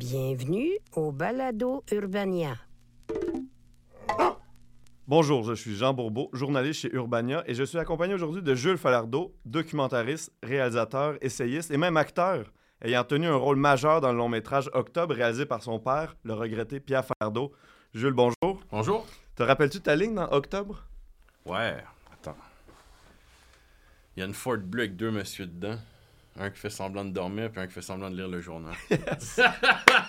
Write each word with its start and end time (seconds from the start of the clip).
Bienvenue 0.00 0.78
au 0.94 1.12
Balado 1.12 1.84
Urbania. 1.92 2.56
Bonjour, 5.06 5.44
je 5.44 5.52
suis 5.52 5.76
Jean 5.76 5.92
Bourbeau, 5.92 6.30
journaliste 6.32 6.80
chez 6.80 6.94
Urbania, 6.94 7.44
et 7.46 7.52
je 7.52 7.62
suis 7.64 7.76
accompagné 7.76 8.14
aujourd'hui 8.14 8.40
de 8.40 8.54
Jules 8.54 8.78
Falardeau, 8.78 9.36
documentariste, 9.44 10.32
réalisateur, 10.42 11.18
essayiste 11.20 11.70
et 11.70 11.76
même 11.76 11.98
acteur, 11.98 12.50
ayant 12.80 13.04
tenu 13.04 13.26
un 13.26 13.36
rôle 13.36 13.58
majeur 13.58 14.00
dans 14.00 14.10
le 14.10 14.16
long 14.16 14.30
métrage 14.30 14.70
Octobre 14.72 15.14
réalisé 15.14 15.44
par 15.44 15.62
son 15.62 15.78
père, 15.78 16.16
le 16.22 16.32
regretté 16.32 16.80
Pierre 16.80 17.04
Falardeau. 17.04 17.52
Jules, 17.92 18.14
bonjour. 18.14 18.62
Bonjour. 18.70 19.06
Te 19.36 19.42
rappelles-tu 19.42 19.82
ta 19.82 19.96
ligne 19.96 20.14
dans 20.14 20.32
Octobre? 20.32 20.82
Ouais, 21.44 21.76
attends. 22.10 22.38
Il 24.16 24.20
y 24.20 24.22
a 24.22 24.26
une 24.26 24.32
Ford 24.32 24.56
Bleu 24.56 24.84
avec 24.84 24.96
deux 24.96 25.10
messieurs 25.10 25.46
dedans. 25.46 25.76
Un 26.38 26.50
qui 26.50 26.58
fait 26.58 26.70
semblant 26.70 27.04
de 27.04 27.10
dormir, 27.10 27.50
puis 27.50 27.60
un 27.60 27.66
qui 27.66 27.74
fait 27.74 27.82
semblant 27.82 28.10
de 28.10 28.16
lire 28.16 28.28
le 28.28 28.40
journal. 28.40 28.74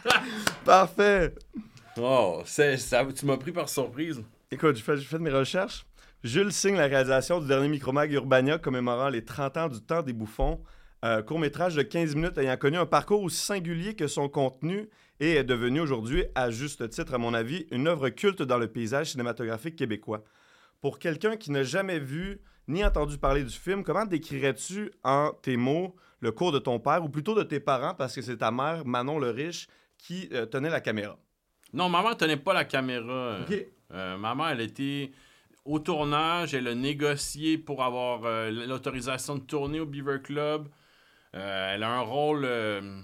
Parfait! 0.66 1.34
Oh, 1.98 2.42
ça, 2.46 3.06
tu 3.14 3.26
m'as 3.26 3.38
pris 3.38 3.52
par 3.52 3.68
surprise. 3.68 4.24
Écoute, 4.50 4.76
j'ai 4.76 4.82
fait, 4.82 4.98
j'ai 4.98 5.06
fait 5.06 5.20
mes 5.20 5.32
recherches. 5.32 5.86
Jules 6.24 6.52
signe 6.52 6.76
la 6.76 6.86
réalisation 6.86 7.42
du 7.42 7.48
dernier 7.48 7.68
micromag 7.68 8.12
Urbania 8.12 8.60
commémorant 8.60 9.10
les 9.10 9.26
30 9.26 9.58
ans 9.58 9.68
du 9.68 9.82
temps 9.82 10.04
des 10.04 10.14
bouffons. 10.14 10.62
Euh, 11.04 11.24
court-métrage 11.24 11.76
de 11.76 11.82
15 11.82 12.16
minutes 12.16 12.38
ayant 12.38 12.58
connu 12.58 12.78
un 12.78 12.86
parcours 12.86 13.24
aussi 13.24 13.44
singulier 13.44 13.96
que 13.96 14.06
son 14.06 14.30
contenu 14.30 14.88
et 15.20 15.34
est 15.36 15.44
devenu 15.44 15.80
aujourd'hui, 15.80 16.26
à 16.36 16.52
juste 16.52 16.88
titre 16.90 17.16
à 17.16 17.18
mon 17.18 17.34
avis, 17.34 17.66
une 17.72 17.88
œuvre 17.88 18.10
culte 18.10 18.44
dans 18.44 18.58
le 18.58 18.68
paysage 18.68 19.12
cinématographique 19.12 19.76
québécois. 19.76 20.24
Pour 20.80 21.00
quelqu'un 21.00 21.38
qui 21.38 21.52
n'a 21.52 21.64
jamais 21.64 22.00
vu 22.00 22.40
ni 22.68 22.86
entendu 22.86 23.18
parler 23.18 23.44
du 23.44 23.56
film, 23.56 23.84
comment 23.84 24.06
décrirais-tu 24.06 24.92
en 25.04 25.32
tes 25.42 25.58
mots 25.58 25.96
le 26.22 26.32
cours 26.32 26.52
de 26.52 26.60
ton 26.60 26.80
père, 26.80 27.04
ou 27.04 27.10
plutôt 27.10 27.36
de 27.36 27.44
tes 27.44 27.60
parents, 27.60 27.94
parce 27.94 28.16
que 28.16 28.22
c'est 28.22 28.38
ta 28.38 28.52
mère, 28.52 28.86
Manon 28.86 29.20
le 29.20 29.32
Riche, 29.32 29.68
qui 29.98 30.30
euh, 30.32 30.46
tenait 30.46 30.70
la 30.70 30.80
caméra? 30.82 31.18
Non, 31.74 31.90
maman 31.90 32.16
tenait 32.16 32.38
pas 32.38 32.54
la 32.54 32.66
caméra. 32.66 33.40
Ok. 33.42 33.66
Euh, 33.94 34.18
maman, 34.18 34.50
elle 34.50 34.62
était 34.62 35.12
au 35.66 35.80
tournage, 35.80 36.54
elle 36.54 36.68
a 36.68 36.76
négocié 36.76 37.58
pour 37.58 37.84
avoir 37.84 38.22
euh, 38.26 38.50
l'autorisation 38.52 39.36
de 39.36 39.42
tourner 39.42 39.80
au 39.80 39.86
Beaver 39.86 40.22
Club. 40.22 40.68
Euh, 41.36 41.74
elle 41.76 41.84
a 41.84 41.90
un 41.90 42.02
rôle 42.02 42.46
euh, 42.46 43.00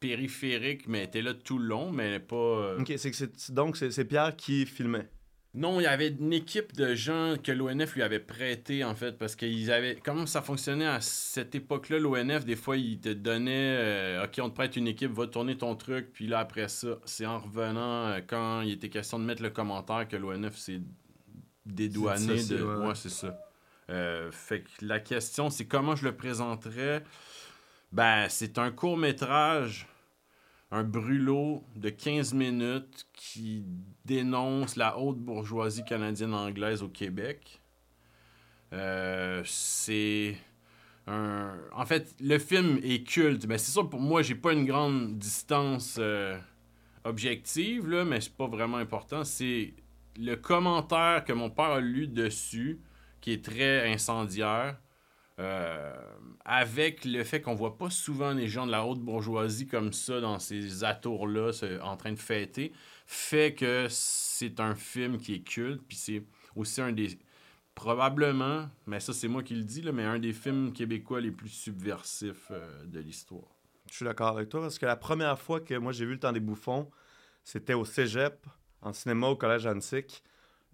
périphérique, 0.00 0.86
mais 0.86 0.98
elle 0.98 1.04
était 1.04 1.22
là 1.22 1.34
tout 1.34 1.58
le 1.58 1.66
long, 1.66 1.90
mais 1.90 2.04
elle 2.06 2.12
n'est 2.12 2.20
pas. 2.20 2.36
euh, 2.36 2.80
Ok, 2.80 2.92
c'est 2.96 3.52
donc 3.52 3.76
c'est 3.76 4.04
Pierre 4.04 4.36
qui 4.36 4.66
filmait? 4.66 5.08
Non, 5.58 5.80
il 5.80 5.82
y 5.82 5.86
avait 5.86 6.08
une 6.08 6.32
équipe 6.32 6.72
de 6.76 6.94
gens 6.94 7.34
que 7.42 7.50
l'ONF 7.50 7.96
lui 7.96 8.02
avait 8.02 8.20
prêté, 8.20 8.84
en 8.84 8.94
fait, 8.94 9.18
parce 9.18 9.34
qu'ils 9.34 9.72
avaient. 9.72 9.96
Comment 10.04 10.24
ça 10.24 10.40
fonctionnait 10.40 10.86
à 10.86 11.00
cette 11.00 11.52
époque-là, 11.56 11.98
l'ONF, 11.98 12.44
des 12.44 12.54
fois, 12.54 12.76
ils 12.76 13.00
te 13.00 13.08
donnaient. 13.08 13.76
euh, 13.76 14.24
ok, 14.24 14.38
on 14.40 14.50
te 14.50 14.54
prête 14.54 14.76
une 14.76 14.86
équipe, 14.86 15.10
va 15.10 15.26
tourner 15.26 15.58
ton 15.58 15.74
truc, 15.74 16.12
puis 16.12 16.28
là, 16.28 16.38
après 16.38 16.68
ça, 16.68 17.00
c'est 17.04 17.26
en 17.26 17.40
revenant, 17.40 18.06
euh, 18.06 18.20
quand 18.24 18.60
il 18.60 18.70
était 18.70 18.88
question 18.88 19.18
de 19.18 19.24
mettre 19.24 19.42
le 19.42 19.50
commentaire, 19.50 20.06
que 20.06 20.16
l'ONF 20.16 20.56
s'est 20.56 20.80
dédouané 21.66 22.44
de. 22.44 22.62
ouais. 22.62 22.86
Ouais, 22.86 22.94
c'est 22.94 23.10
ça. 23.10 23.36
Euh, 23.90 24.30
fait 24.30 24.60
que 24.60 24.68
la 24.82 25.00
question, 25.00 25.50
c'est 25.50 25.64
comment 25.66 25.96
je 25.96 26.04
le 26.04 26.14
présenterais? 26.14 27.02
Ben, 27.90 28.26
c'est 28.28 28.58
un 28.58 28.70
court-métrage 28.70 29.88
un 30.70 30.84
brûlot 30.84 31.64
de 31.76 31.88
15 31.88 32.34
minutes 32.34 33.06
qui 33.14 33.64
dénonce 34.04 34.76
la 34.76 34.98
haute 34.98 35.18
bourgeoisie 35.18 35.84
canadienne-anglaise 35.84 36.82
au 36.82 36.88
Québec. 36.88 37.60
Euh, 38.72 39.42
c'est 39.46 40.36
un... 41.06 41.56
En 41.72 41.86
fait, 41.86 42.14
le 42.20 42.38
film 42.38 42.78
est 42.82 43.06
culte, 43.06 43.46
mais 43.46 43.56
c'est 43.56 43.72
sûr, 43.72 43.88
pour 43.88 44.00
moi, 44.00 44.22
j'ai 44.22 44.34
pas 44.34 44.52
une 44.52 44.66
grande 44.66 45.18
distance 45.18 45.96
euh, 45.98 46.38
objective, 47.04 47.88
là, 47.88 48.04
mais 48.04 48.20
c'est 48.20 48.36
pas 48.36 48.46
vraiment 48.46 48.76
important. 48.76 49.24
C'est 49.24 49.72
le 50.18 50.34
commentaire 50.34 51.24
que 51.24 51.32
mon 51.32 51.48
père 51.48 51.70
a 51.70 51.80
lu 51.80 52.08
dessus, 52.08 52.80
qui 53.20 53.32
est 53.32 53.44
très 53.44 53.90
incendiaire. 53.90 54.76
Euh, 55.38 55.94
avec 56.44 57.04
le 57.04 57.22
fait 57.22 57.40
qu'on 57.40 57.54
voit 57.54 57.78
pas 57.78 57.90
souvent 57.90 58.32
les 58.32 58.48
gens 58.48 58.66
de 58.66 58.72
la 58.72 58.84
haute 58.84 58.98
bourgeoisie 58.98 59.68
comme 59.68 59.92
ça 59.92 60.20
dans 60.20 60.40
ces 60.40 60.82
atours-là 60.82 61.52
en 61.82 61.96
train 61.96 62.12
de 62.12 62.18
fêter, 62.18 62.72
fait 63.06 63.54
que 63.54 63.86
c'est 63.88 64.58
un 64.58 64.74
film 64.74 65.18
qui 65.18 65.34
est 65.34 65.40
culte, 65.40 65.82
puis 65.86 65.96
c'est 65.96 66.22
aussi 66.56 66.80
un 66.80 66.90
des 66.90 67.18
probablement, 67.76 68.68
mais 68.88 68.98
ça 68.98 69.12
c'est 69.12 69.28
moi 69.28 69.44
qui 69.44 69.54
le 69.54 69.62
dis 69.62 69.82
là, 69.82 69.92
mais 69.92 70.02
un 70.02 70.18
des 70.18 70.32
films 70.32 70.72
québécois 70.72 71.20
les 71.20 71.30
plus 71.30 71.48
subversifs 71.48 72.48
euh, 72.50 72.84
de 72.86 72.98
l'histoire. 72.98 73.46
Je 73.88 73.94
suis 73.94 74.04
d'accord 74.04 74.36
avec 74.36 74.48
toi 74.48 74.60
parce 74.60 74.80
que 74.80 74.86
la 74.86 74.96
première 74.96 75.38
fois 75.38 75.60
que 75.60 75.74
moi 75.74 75.92
j'ai 75.92 76.04
vu 76.04 76.14
le 76.14 76.18
temps 76.18 76.32
des 76.32 76.40
bouffons, 76.40 76.90
c'était 77.44 77.74
au 77.74 77.84
cégep, 77.84 78.44
en 78.82 78.92
cinéma 78.92 79.28
au 79.28 79.36
collège 79.36 79.66
Antique. 79.66 80.24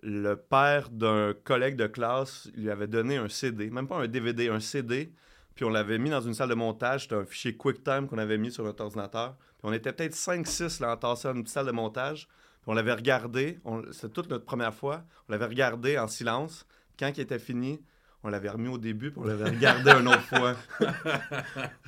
Le 0.06 0.36
père 0.36 0.90
d'un 0.90 1.32
collègue 1.32 1.76
de 1.76 1.86
classe 1.86 2.50
lui 2.54 2.70
avait 2.70 2.86
donné 2.86 3.16
un 3.16 3.30
CD, 3.30 3.70
même 3.70 3.88
pas 3.88 3.96
un 3.96 4.06
DVD, 4.06 4.50
un 4.50 4.60
CD. 4.60 5.10
Puis 5.54 5.64
on 5.64 5.70
l'avait 5.70 5.98
mis 5.98 6.10
dans 6.10 6.20
une 6.20 6.34
salle 6.34 6.50
de 6.50 6.54
montage. 6.54 7.04
C'était 7.04 7.14
un 7.14 7.24
fichier 7.24 7.56
QuickTime 7.56 8.06
qu'on 8.06 8.18
avait 8.18 8.36
mis 8.36 8.50
sur 8.50 8.64
notre 8.64 8.84
ordinateur. 8.84 9.34
Puis 9.38 9.62
on 9.62 9.72
était 9.72 9.92
peut-être 9.92 10.14
5-6 10.14 10.82
là, 10.82 10.92
entassés 10.92 11.28
dans 11.28 11.34
une 11.34 11.42
petite 11.42 11.54
salle 11.54 11.66
de 11.66 11.72
montage. 11.72 12.26
Puis 12.26 12.66
on 12.66 12.74
l'avait 12.74 12.92
regardé. 12.92 13.58
C'était 13.92 14.10
toute 14.10 14.28
notre 14.28 14.44
première 14.44 14.74
fois. 14.74 15.04
On 15.28 15.32
l'avait 15.32 15.46
regardé 15.46 15.98
en 15.98 16.06
silence. 16.06 16.66
Quand 16.98 17.10
il 17.16 17.20
était 17.20 17.38
fini, 17.38 17.80
on 18.24 18.28
l'avait 18.28 18.50
remis 18.50 18.68
au 18.68 18.78
début. 18.78 19.10
Puis 19.10 19.20
on 19.22 19.26
l'avait 19.26 19.48
regardé 19.48 19.90
une 20.00 20.08
autre 20.08 20.22
fois. 20.22 20.54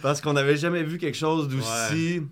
Parce 0.01 0.23
qu'on 0.23 0.33
n'avait 0.33 0.57
jamais 0.57 0.85
vu 0.85 0.97
quelque 0.97 1.19
chose 1.19 1.49
d'aussi. 1.49 2.23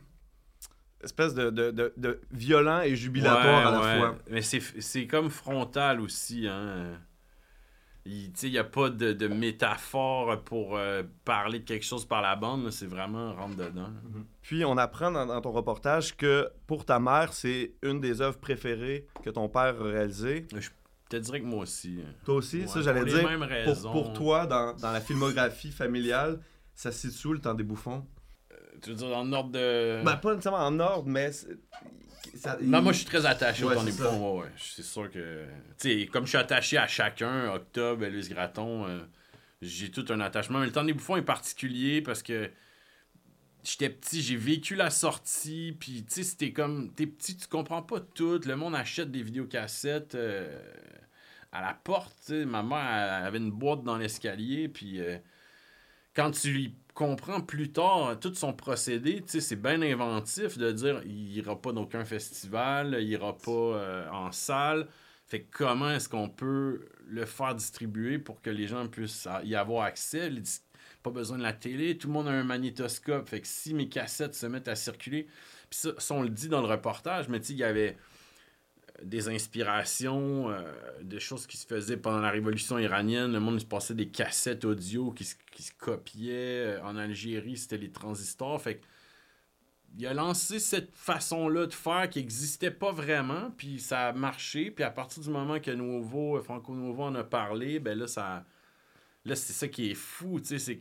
Espèce 1.05 1.35
de, 1.35 1.51
de, 1.51 1.71
de- 1.71 1.93
de 1.97 2.21
violent 2.33 2.81
et 2.81 2.97
jubilatoire 2.97 3.67
à 3.67 3.71
la 3.71 3.81
Ouais, 3.81 3.99
fois. 3.99 4.19
Mais 4.31 4.43
c'est, 4.43 4.61
comme 5.07 5.31
frontal 5.31 6.01
aussi. 6.01 6.47
Hein. 6.49 6.99
Il 8.07 8.33
n'y 8.51 8.59
a 8.59 8.65
pas 8.65 8.91
de, 8.91 9.15
de 9.15 9.29
métaphore 9.29 10.43
pour 10.45 10.77
euh, 10.77 11.03
parler 11.25 11.61
de 11.61 11.65
quelque 11.65 11.87
chose 11.87 12.05
par 12.05 12.21
la 12.21 12.37
bande. 12.37 12.71
C'est 12.71 12.85
vraiment 12.87 13.33
rentre 13.35 13.57
dedans. 13.57 13.89
Puis 14.43 14.63
on 14.67 14.77
apprend 14.77 15.11
dans, 15.11 15.25
dans 15.25 15.41
ton 15.41 15.53
reportage 15.53 16.15
que 16.15 16.51
pour 16.67 16.85
ta 16.85 17.01
mère, 17.01 17.33
c'est 17.33 17.73
une 17.83 18.01
des 18.01 18.21
œuvres 18.21 18.37
préférées 18.39 19.07
que 19.23 19.31
ton 19.31 19.49
père 19.49 19.81
a 19.81 19.85
réalisées. 19.85 20.47
Je 20.55 20.69
te 21.09 21.17
dirais 21.17 21.41
que 21.41 21.47
moi 21.47 21.61
aussi. 21.61 22.01
hein. 22.07 22.11
Toi 22.27 22.35
aussi, 22.35 22.61
Ouais, 22.61 22.67
ça 22.67 22.83
j'allais 22.83 23.05
dire. 23.07 23.27
mêmes 23.27 23.49
Pour, 23.65 23.91
pour 23.93 24.13
toi, 24.13 24.47
dans, 24.47 24.75
dans 24.77 24.93
la 24.93 25.01
filmographie 25.01 25.71
familiale, 25.73 26.41
ça 26.75 26.93
se 26.93 27.09
situe 27.09 27.29
où, 27.29 27.33
le 27.33 27.39
temps 27.39 27.55
des 27.55 27.65
bouffons? 27.65 28.05
Tu 28.83 28.91
veux 28.91 28.97
dire 28.97 29.09
dans 29.11 29.25
l'ordre 29.25 29.51
de. 29.51 30.03
Ben, 30.05 30.17
pas 30.17 30.31
nécessairement 30.35 30.67
en 30.67 30.79
ordre, 30.81 31.09
mais... 31.09 31.31
ça- 31.33 32.59
Non, 32.61 32.83
moi, 32.83 32.93
je 32.93 32.99
suis 32.99 33.07
très 33.07 33.25
attaché 33.27 33.65
Ouais, 33.65 33.73
au 33.73 33.75
temps 33.77 33.81
c'est 33.81 33.87
des 33.87 33.93
ça. 33.93 34.05
bouffons. 34.11 34.41
Ouais. 34.41 34.49
C'est 34.59 34.83
sûr 34.85 35.11
que. 35.11 35.45
Tu 35.81 36.01
sais, 36.03 36.07
comme 36.07 36.25
je 36.25 36.31
suis 36.31 36.39
attaché 36.39 36.77
à 36.79 36.87
chacun, 36.87 37.53
Octobre, 37.53 38.05
Elvis 38.05 38.29
Gratton, 38.29 38.87
euh, 38.87 39.01
j'ai 39.63 39.91
tout 39.91 40.05
un 40.11 40.21
attachement. 40.21 40.59
Mais 40.61 40.67
le 40.67 40.73
temps 40.73 40.85
des 40.85 40.93
bouffons 40.93 41.17
est 41.17 41.23
particulier 41.23 42.03
parce 42.03 42.23
que 42.23 42.51
j'étais 43.63 43.89
petit, 43.91 44.21
j'ai 44.23 44.37
vécu 44.37 44.75
la 44.75 44.91
sortie. 44.91 45.77
Puis, 45.79 46.05
tu 46.05 46.15
sais, 46.17 46.23
c'était 46.23 46.53
comme. 46.53 46.93
T'es 46.95 47.07
petit, 47.07 47.37
tu 47.37 47.47
comprends 47.49 47.83
pas 47.83 48.01
tout. 48.01 48.41
Le 48.45 48.57
monde 48.57 48.75
achète 48.75 49.11
des 49.11 49.23
vidéocassettes 49.23 50.15
euh, 50.15 50.59
à 51.53 51.63
la 51.63 51.73
porte. 51.75 52.15
tu 52.27 52.33
sais. 52.41 52.45
Ma 52.45 52.63
mère 52.63 52.79
elle 53.21 53.27
avait 53.27 53.39
une 53.39 53.51
boîte 53.53 53.83
dans 53.85 53.97
l'escalier. 53.97 54.69
Puis. 54.69 55.01
euh, 55.01 55.17
quand 56.17 56.31
tu 56.31 56.71
lui 56.95 57.07
comprends 57.07 57.41
plus 57.41 57.73
tard 57.73 58.19
tout 58.21 58.35
son 58.35 58.53
procédé. 58.53 59.23
C'est 59.27 59.61
bien 59.61 59.83
inventif 59.83 60.59
de 60.59 60.71
dire 60.71 61.03
il 61.05 61.37
ira 61.37 61.61
pas 61.61 61.73
dans 61.73 61.83
aucun 61.83 62.05
festival, 62.05 62.97
il 63.01 63.09
ira 63.09 63.37
pas 63.37 63.51
euh, 63.51 64.09
en 64.11 64.31
salle. 64.31 64.87
Fait 65.27 65.43
comment 65.43 65.91
est-ce 65.91 66.09
qu'on 66.09 66.29
peut 66.29 66.87
le 67.07 67.25
faire 67.25 67.55
distribuer 67.55 68.19
pour 68.19 68.41
que 68.41 68.51
les 68.51 68.69
gens 68.69 68.87
puissent 68.87 69.29
y 69.45 69.55
avoir 69.57 69.85
accès? 69.85 70.31
Pas 71.03 71.11
besoin 71.11 71.39
de 71.39 71.43
la 71.43 71.53
télé, 71.53 71.99
tout 71.99 72.07
le 72.07 72.13
monde 72.15 72.29
a 72.29 72.31
un 72.31 72.45
magnétoscope. 72.45 73.29
Fait 73.29 73.41
que 73.41 73.47
si 73.47 73.75
mes 73.75 73.89
cassettes 73.89 74.35
se 74.35 74.47
mettent 74.47 74.69
à 74.69 74.77
circuler, 74.77 75.27
puis 75.69 75.79
ça, 75.81 75.91
ça, 75.99 76.15
on 76.15 76.23
le 76.23 76.29
dit 76.31 76.49
dans 76.49 76.61
le 76.61 76.69
reportage, 76.69 77.29
mais 77.29 77.39
il 77.39 77.57
y 77.57 77.65
avait 77.65 77.97
des 79.03 79.29
inspirations, 79.29 80.51
euh, 80.51 80.63
des 81.03 81.21
choses 81.21 81.47
qui 81.47 81.57
se 81.57 81.67
faisaient 81.67 81.97
pendant 81.97 82.21
la 82.21 82.31
révolution 82.31 82.79
iranienne. 82.79 83.33
Le 83.33 83.41
monde 83.41 83.61
se 83.61 83.67
passait 83.67 83.95
des 83.95 84.09
cassettes 84.09 84.65
audio 84.65 85.11
qui 85.11 85.25
se, 85.25 85.35
qui 85.53 85.65
copiaient. 85.79 86.79
En 86.83 86.97
Algérie, 86.97 87.57
c'était 87.57 87.79
les 87.79 87.91
transistors. 87.91 88.61
Fait 88.61 88.81
il 89.97 90.07
a 90.07 90.15
lancé 90.15 90.59
cette 90.59 90.95
façon-là 90.95 91.67
de 91.67 91.73
faire 91.73 92.11
qui 92.11 92.19
n'existait 92.19 92.71
pas 92.71 92.91
vraiment, 92.91 93.53
puis 93.57 93.79
ça 93.79 94.09
a 94.09 94.13
marché. 94.13 94.71
Puis 94.71 94.83
à 94.83 94.91
partir 94.91 95.23
du 95.23 95.31
moment 95.31 95.61
que 95.61 95.71
Nouveau, 95.71 96.41
Franco 96.43 96.75
Nouveau 96.75 97.05
en 97.05 97.15
a 97.15 97.25
parlé, 97.25 97.79
ben 97.79 97.99
là, 97.99 98.07
ça. 98.07 98.45
Là, 99.25 99.37
c'est 99.37 99.53
ça 99.55 99.69
qui 99.69 99.91
est 99.91 99.95
fou, 99.95 100.39
tu 100.41 100.59
sais, 100.59 100.81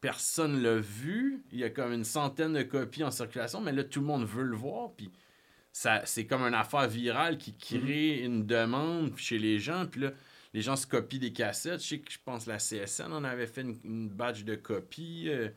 personne 0.00 0.62
l'a 0.62 0.76
vu. 0.76 1.42
Il 1.50 1.58
y 1.58 1.64
a 1.64 1.70
comme 1.70 1.92
une 1.92 2.04
centaine 2.04 2.52
de 2.52 2.62
copies 2.62 3.02
en 3.02 3.10
circulation, 3.10 3.60
mais 3.60 3.72
là, 3.72 3.82
tout 3.82 4.00
le 4.00 4.06
monde 4.06 4.24
veut 4.24 4.44
le 4.44 4.56
voir. 4.56 4.90
C'est 5.72 6.26
comme 6.26 6.42
une 6.42 6.54
affaire 6.54 6.88
virale 6.88 7.38
qui 7.38 7.56
crée 7.56 8.18
mhm. 8.18 8.24
une 8.24 8.46
demande 8.46 9.16
chez 9.16 9.38
les 9.38 9.58
gens. 9.58 9.86
Puis 9.86 10.02
là, 10.02 10.12
les 10.52 10.62
gens 10.62 10.76
se 10.76 10.86
copient 10.86 11.20
des 11.20 11.32
cassettes. 11.32 11.82
Je 11.82 11.88
sais 11.88 11.98
que 12.00 12.10
je 12.10 12.18
pense 12.24 12.44
que 12.44 12.50
la 12.50 12.58
CSN 12.58 13.12
en 13.12 13.24
avait 13.24 13.46
fait 13.46 13.62
une, 13.62 14.08
badge 14.08 14.44
de 14.44 14.56
copie. 14.56 15.26
Euh. 15.28 15.48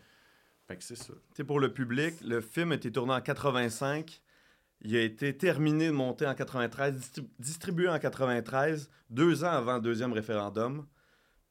Fait 0.67 0.77
que 0.77 0.83
c'est 0.83 0.95
ça. 0.95 1.13
sais, 1.35 1.43
pour 1.43 1.59
le 1.59 1.73
public, 1.73 2.15
le 2.21 2.41
film 2.41 2.71
a 2.71 2.75
été 2.75 2.91
tourné 2.91 3.13
en 3.13 3.21
85. 3.21 4.21
Il 4.81 4.95
a 4.95 5.01
été 5.01 5.35
terminé 5.35 5.87
de 5.87 5.91
monter 5.91 6.27
en 6.27 6.35
93, 6.35 7.13
distribué 7.39 7.87
en 7.87 7.99
93, 7.99 8.89
deux 9.09 9.43
ans 9.43 9.51
avant 9.51 9.75
le 9.75 9.81
deuxième 9.81 10.11
référendum. 10.11 10.85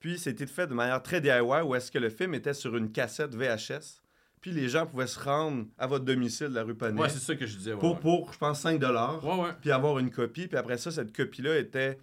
Puis 0.01 0.19
c'était 0.19 0.47
fait 0.47 0.67
de 0.67 0.75
manière 0.75 1.03
très 1.03 1.21
DIY, 1.21 1.61
où 1.65 1.75
est-ce 1.75 1.91
que 1.91 1.99
le 1.99 2.11
film 2.11 2.35
était 2.35 2.55
sur 2.55 2.77
une 2.77 2.93
cassette 2.93 3.35
VHS. 3.35 4.02
Puis 4.43 4.51
les 4.51 4.69
gens 4.69 4.87
pouvaient 4.87 5.07
se 5.07 5.21
rendre 5.21 5.67
à 5.79 5.87
votre 5.87 6.05
domicile 6.05 6.49
de 6.49 6.57
la 6.57 6.65
rue 6.65 6.75
Panet. 6.75 7.01
Ouais, 7.01 7.09
c'est 7.09 7.21
ça 7.21 7.37
que 7.37 7.47
je 7.47 7.57
disais. 7.57 7.77
pour, 7.77 8.01
pour, 8.01 8.33
je 8.33 8.39
pense, 8.39 8.61
5 8.61 8.83
ouais, 8.83 9.51
Puis 9.61 9.71
avoir 9.71 10.01
une 10.01 10.11
copie. 10.11 10.49
Puis 10.49 10.59
après 10.59 10.79
ça, 10.79 10.91
cette 10.91 11.17
copie-là 11.17 11.59
était, 11.59 11.97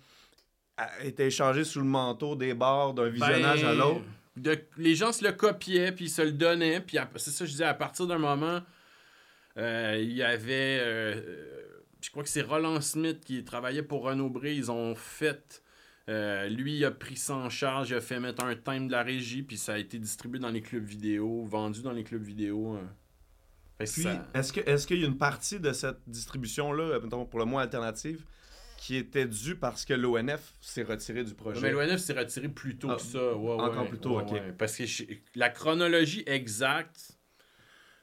était 1.03 1.27
échangée 1.27 1.65
sous 1.65 1.79
le 1.79 1.85
manteau 1.85 2.37
des 2.37 2.53
bars 2.53 2.93
d'un 2.93 3.09
visionnage 3.09 3.65
à 3.65 3.73
ben, 3.73 3.77
l'autre. 3.77 4.61
les 4.77 4.95
gens 4.95 5.11
se 5.11 5.25
le 5.25 5.33
copiaient, 5.33 5.91
puis 5.91 6.05
ils 6.05 6.09
se 6.09 6.21
le 6.21 6.31
donnaient. 6.31 6.79
Puis 6.79 6.97
c'est 7.17 7.31
ça 7.31 7.39
que 7.39 7.45
je 7.45 7.51
disais, 7.51 7.65
à 7.65 7.73
partir 7.73 8.07
d'un 8.07 8.17
moment, 8.17 8.61
euh, 9.57 9.97
il 9.99 10.13
y 10.13 10.23
avait. 10.23 10.79
Euh, 10.81 11.21
je 11.99 12.09
crois 12.09 12.23
que 12.23 12.29
c'est 12.29 12.41
Roland 12.41 12.79
Smith 12.79 13.19
qui 13.19 13.43
travaillait 13.43 13.83
pour 13.83 14.03
Renaud 14.03 14.29
Bré. 14.29 14.55
Ils 14.55 14.71
ont 14.71 14.95
fait 14.95 15.61
euh, 16.09 16.49
lui, 16.49 16.77
il 16.77 16.85
a 16.85 16.91
pris 16.91 17.15
ça 17.15 17.35
en 17.35 17.49
charge, 17.49 17.91
il 17.91 17.95
a 17.95 18.01
fait 18.01 18.19
mettre 18.19 18.43
un 18.43 18.55
thème 18.55 18.87
de 18.87 18.93
la 18.93 19.03
régie, 19.03 19.43
puis 19.43 19.57
ça 19.57 19.73
a 19.73 19.77
été 19.77 19.99
distribué 19.99 20.39
dans 20.39 20.49
les 20.49 20.61
clubs 20.61 20.83
vidéo, 20.83 21.43
vendu 21.45 21.83
dans 21.83 21.91
les 21.91 22.03
clubs 22.03 22.23
vidéo. 22.23 22.73
Hein. 22.73 22.89
Puis, 23.77 24.05
est-ce 24.33 24.51
qu'il 24.51 24.97
est 24.97 24.99
y 24.99 25.03
a 25.03 25.07
une 25.07 25.17
partie 25.17 25.59
de 25.59 25.71
cette 25.71 25.99
distribution-là, 26.07 26.99
pour 27.29 27.39
le 27.39 27.45
moins 27.45 27.61
alternative, 27.61 28.25
qui 28.77 28.95
était 28.95 29.27
due 29.27 29.55
parce 29.55 29.85
que 29.85 29.93
l'ONF 29.93 30.53
s'est 30.61 30.83
retiré 30.83 31.23
du 31.23 31.35
projet? 31.35 31.61
Mais 31.61 31.71
l'ONF 31.71 31.99
s'est 31.99 32.17
retiré 32.17 32.49
plus 32.49 32.77
tôt 32.77 32.87
que 32.87 32.93
ah, 32.93 32.99
ça. 32.99 33.35
encore 33.35 33.87
plus 33.87 33.99
tôt, 33.99 34.19
ok. 34.19 34.41
Parce 34.57 34.75
que 34.77 34.83
la 35.35 35.49
chronologie 35.49 36.23
exacte, 36.25 37.19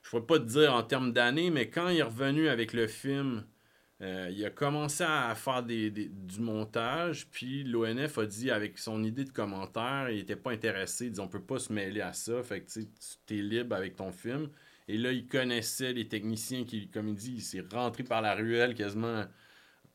je 0.02 0.14
ne 0.14 0.20
vais 0.20 0.26
pas 0.26 0.38
te 0.38 0.44
dire 0.44 0.72
en 0.72 0.84
termes 0.84 1.12
d'années, 1.12 1.50
mais 1.50 1.68
quand 1.70 1.88
il 1.88 1.98
est 1.98 2.02
revenu 2.02 2.48
avec 2.48 2.72
le 2.72 2.86
film 2.86 3.44
euh, 4.02 4.28
il 4.30 4.44
a 4.44 4.50
commencé 4.50 5.04
à 5.04 5.34
faire 5.34 5.62
des, 5.62 5.90
du 5.90 6.40
montage, 6.40 7.28
puis 7.30 7.64
l'ONF 7.64 8.18
a 8.18 8.26
dit, 8.26 8.50
avec 8.50 8.78
son 8.78 9.02
idée 9.02 9.24
de 9.24 9.30
commentaire, 9.30 10.10
il 10.10 10.16
n'était 10.16 10.36
pas 10.36 10.52
intéressé. 10.52 11.06
Il 11.06 11.12
dit, 11.12 11.20
on 11.20 11.28
peut 11.28 11.42
pas 11.42 11.58
se 11.58 11.72
mêler 11.72 12.02
à 12.02 12.12
ça, 12.12 12.42
fait 12.42 12.60
que 12.60 12.80
tu 13.26 13.38
es 13.38 13.42
libre 13.42 13.74
avec 13.74 13.96
ton 13.96 14.12
film. 14.12 14.48
Et 14.88 14.98
là, 14.98 15.12
il 15.12 15.26
connaissait 15.26 15.92
les 15.92 16.08
techniciens 16.08 16.64
qui, 16.64 16.88
comme 16.88 17.08
il 17.08 17.14
dit, 17.14 17.34
il 17.36 17.42
s'est 17.42 17.64
rentré 17.72 18.04
par 18.04 18.20
la 18.20 18.34
ruelle 18.34 18.74
quasiment 18.74 19.24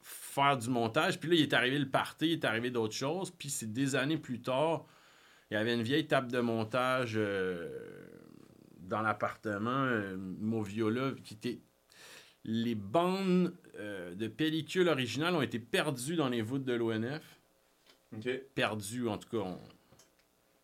faire 0.01 0.57
du 0.57 0.69
montage. 0.69 1.19
Puis 1.19 1.29
là, 1.29 1.35
il 1.35 1.41
est 1.41 1.53
arrivé 1.53 1.77
le 1.77 1.89
party, 1.89 2.27
il 2.27 2.31
est 2.33 2.45
arrivé 2.45 2.71
d'autres 2.71 2.95
choses. 2.95 3.31
Puis 3.31 3.49
c'est 3.49 3.71
des 3.71 3.95
années 3.95 4.17
plus 4.17 4.41
tard, 4.41 4.85
il 5.49 5.53
y 5.53 5.57
avait 5.57 5.73
une 5.73 5.83
vieille 5.83 6.07
table 6.07 6.31
de 6.31 6.39
montage 6.39 7.13
euh, 7.15 7.69
dans 8.79 9.01
l'appartement, 9.01 9.85
euh, 9.85 10.17
Moviola, 10.17 11.11
qui 11.23 11.35
était 11.35 11.61
les 12.43 12.75
bandes 12.75 13.53
euh, 13.79 14.15
de 14.15 14.27
pellicule 14.27 14.87
originales 14.87 15.35
ont 15.35 15.41
été 15.41 15.59
perdues 15.59 16.15
dans 16.15 16.29
les 16.29 16.41
voûtes 16.41 16.63
de 16.63 16.73
l'ONF. 16.73 17.39
Perdues, 18.55 19.07
en 19.07 19.17
tout 19.17 19.29
cas. 19.29 19.57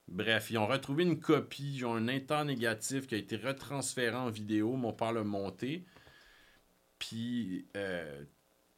Bref, 0.07 0.51
ils 0.51 0.57
ont 0.57 0.67
retrouvé 0.67 1.03
une 1.03 1.19
copie, 1.19 1.77
ils 1.77 1.85
ont 1.85 1.95
un 1.95 2.07
inter 2.07 2.43
négatif 2.45 3.07
qui 3.07 3.15
a 3.15 3.17
été 3.17 3.37
retransféré 3.37 4.15
en 4.15 4.29
vidéo. 4.29 4.73
Mon 4.75 4.93
père 4.93 5.13
l'a 5.13 5.23
monté. 5.23 5.83
Puis, 6.99 7.65
euh, 7.75 8.23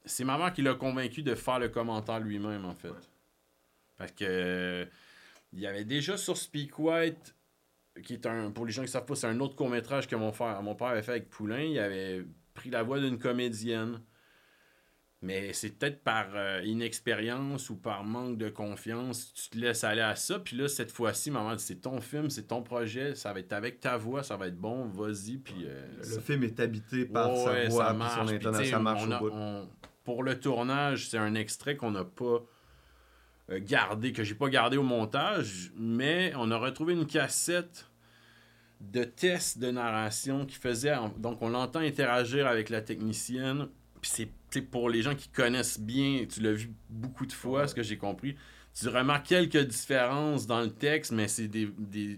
c'est 0.06 0.24
maman 0.24 0.52
qui 0.52 0.62
l'a 0.62 0.76
convaincu 0.76 1.24
de 1.24 1.36
faire 1.36 1.60
le 1.60 1.70
commentaire 1.70 2.20
lui-même, 2.20 2.66
en 2.66 2.76
fait. 2.76 2.94
Parce 3.98 4.12
que. 4.12 4.88
il 5.54 5.60
y 5.60 5.68
avait 5.68 5.86
déjà 5.86 6.18
sur 6.18 6.38
Speak 6.38 6.78
White 6.80 7.36
qui 8.02 8.14
est 8.14 8.26
un, 8.26 8.52
pour 8.52 8.66
les 8.66 8.72
gens 8.72 8.84
qui 8.84 8.90
savent 8.90 9.06
pas, 9.06 9.16
c'est 9.16 9.28
un 9.28 9.40
autre 9.40 9.56
court-métrage 9.56 10.08
que 10.08 10.16
mon, 10.16 10.31
frère, 10.31 10.62
mon 10.62 10.76
père 10.76 10.88
avait 10.88 11.02
fait 11.02 11.12
avec 11.12 11.30
Poulain. 11.30 11.62
Il 11.62 11.80
avait 11.80 12.24
pris 12.54 12.70
la 12.70 12.84
voix 12.84 13.00
d'une 13.00 13.18
comédienne. 13.18 14.02
Mais 15.21 15.51
c'est 15.51 15.77
peut-être 15.77 16.01
par 16.01 16.27
euh, 16.33 16.62
inexpérience 16.63 17.69
ou 17.69 17.75
par 17.75 18.06
manque 18.06 18.38
de 18.38 18.50
confiance, 18.50 19.33
tu 19.33 19.50
te 19.50 19.57
laisses 19.57 19.83
aller 19.83 20.01
à 20.01 20.16
ça. 20.16 20.39
Puis 20.39 20.56
là, 20.56 20.69
cette 20.69 20.92
fois-ci, 20.92 21.30
maman 21.30 21.56
dit 21.56 21.63
c'est 21.63 21.81
ton 21.81 22.00
film, 22.00 22.30
c'est 22.30 22.48
ton 22.48 22.63
projet, 22.63 23.16
ça 23.16 23.33
va 23.33 23.39
être 23.42 23.51
avec 23.51 23.81
ta 23.81 23.98
voix, 23.98 24.24
ça 24.24 24.38
va 24.38 24.48
être 24.48 24.57
bon, 24.57 24.86
vas-y. 24.88 25.38
Puis, 25.38 25.66
euh, 25.66 25.86
le 25.98 26.21
film 26.21 26.44
est 26.44 26.60
habité 26.62 27.06
par 27.06 27.36
sa 27.36 27.68
voix, 27.68 27.88
ça 27.88 27.94
marche, 27.94 28.27
son 28.27 28.33
intonation, 28.33 28.77
ça 28.77 28.80
marche 28.80 29.04
au 29.04 29.30
bout. 29.30 29.31
pour 30.06 30.24
le 30.24 30.39
tournage, 30.39 31.10
c'est 31.10 31.18
un 31.18 31.36
extrait 31.36 31.75
qu'on 31.75 31.92
n'a 31.92 32.06
pas 32.06 32.42
euh, 33.50 33.60
gardé, 33.62 34.13
que 34.13 34.24
j'ai 34.24 34.36
pas 34.36 34.50
gardé 34.50 34.77
au 34.77 34.83
montage, 34.83 35.71
mais 35.75 36.31
on 36.38 36.50
a 36.51 36.57
retrouvé 36.57 36.94
une 36.94 37.06
cassette 37.07 37.89
de 38.80 39.04
tests 39.04 39.57
de 39.57 39.71
narration 39.71 40.45
qui 40.45 40.56
faisait. 40.56 40.95
Donc, 41.18 41.42
on 41.42 41.50
l'entend 41.50 41.80
interagir 41.80 42.48
avec 42.48 42.69
la 42.69 42.81
technicienne. 42.81 43.68
Puis 44.01 44.12
c'est 44.50 44.62
pour 44.62 44.90
les 44.90 45.01
gens 45.01 45.16
qui 45.16 45.30
connaissent 45.30 45.80
bien, 45.80 46.25
tu 46.25 46.42
l'as 46.42 46.54
vu 46.54 46.72
beaucoup 46.90 47.25
de 47.25 47.34
fois, 47.34 47.68
ce 47.68 47.76
que 47.76 47.83
j'ai 47.83 47.97
compris. 47.97 48.35
Tu 48.73 48.88
remarques 48.88 49.28
quelques 49.28 49.66
différences 49.68 50.47
dans 50.47 50.62
le 50.62 50.71
texte, 50.71 51.12
mais 51.12 51.28
c'est 51.28 51.47
des, 51.47 51.68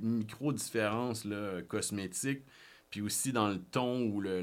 micro-différences 0.01 1.25
cosmétiques. 1.67 2.43
Puis 2.89 3.01
aussi 3.01 3.31
dans 3.31 3.47
le 3.47 3.57
ton 3.57 4.03
ou 4.03 4.19
le 4.21 4.41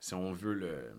si 0.00 0.14
on 0.14 0.32
veut, 0.32 0.54
le, 0.54 0.92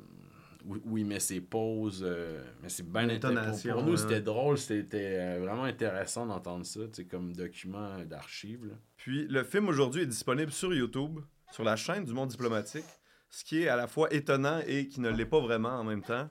où, 0.65 0.97
il 0.97 1.05
met 1.05 1.19
ses 1.19 1.41
pauses. 1.41 2.03
Euh, 2.05 2.41
mais 2.61 2.69
c'est 2.69 2.89
bien 2.89 3.09
intéressant. 3.09 3.73
Pour, 3.73 3.83
nous, 3.83 3.97
c'était 3.97 4.21
drôle, 4.21 4.57
c'était 4.57 5.17
euh, 5.19 5.39
vraiment 5.41 5.63
intéressant 5.63 6.25
d'entendre 6.25 6.65
ça, 6.65 6.79
comme 7.09 7.33
document 7.33 8.03
d'archives. 8.05 8.75
Puis 8.97 9.27
le 9.27 9.43
film 9.43 9.67
aujourd'hui 9.67 10.03
est 10.03 10.07
disponible 10.07 10.51
sur 10.51 10.73
YouTube, 10.73 11.19
sur 11.51 11.63
la 11.63 11.75
chaîne 11.75 12.05
du 12.05 12.13
monde 12.13 12.29
diplomatique, 12.29 12.85
ce 13.33 13.43
qui 13.43 13.63
est 13.63 13.67
à 13.67 13.75
la 13.75 13.87
fois 13.87 14.13
étonnant 14.13 14.61
et 14.67 14.87
qui 14.87 15.01
ne 15.01 15.09
l'est 15.09 15.25
pas 15.25 15.39
vraiment 15.39 15.79
en 15.79 15.83
même 15.83 16.03
temps. 16.03 16.29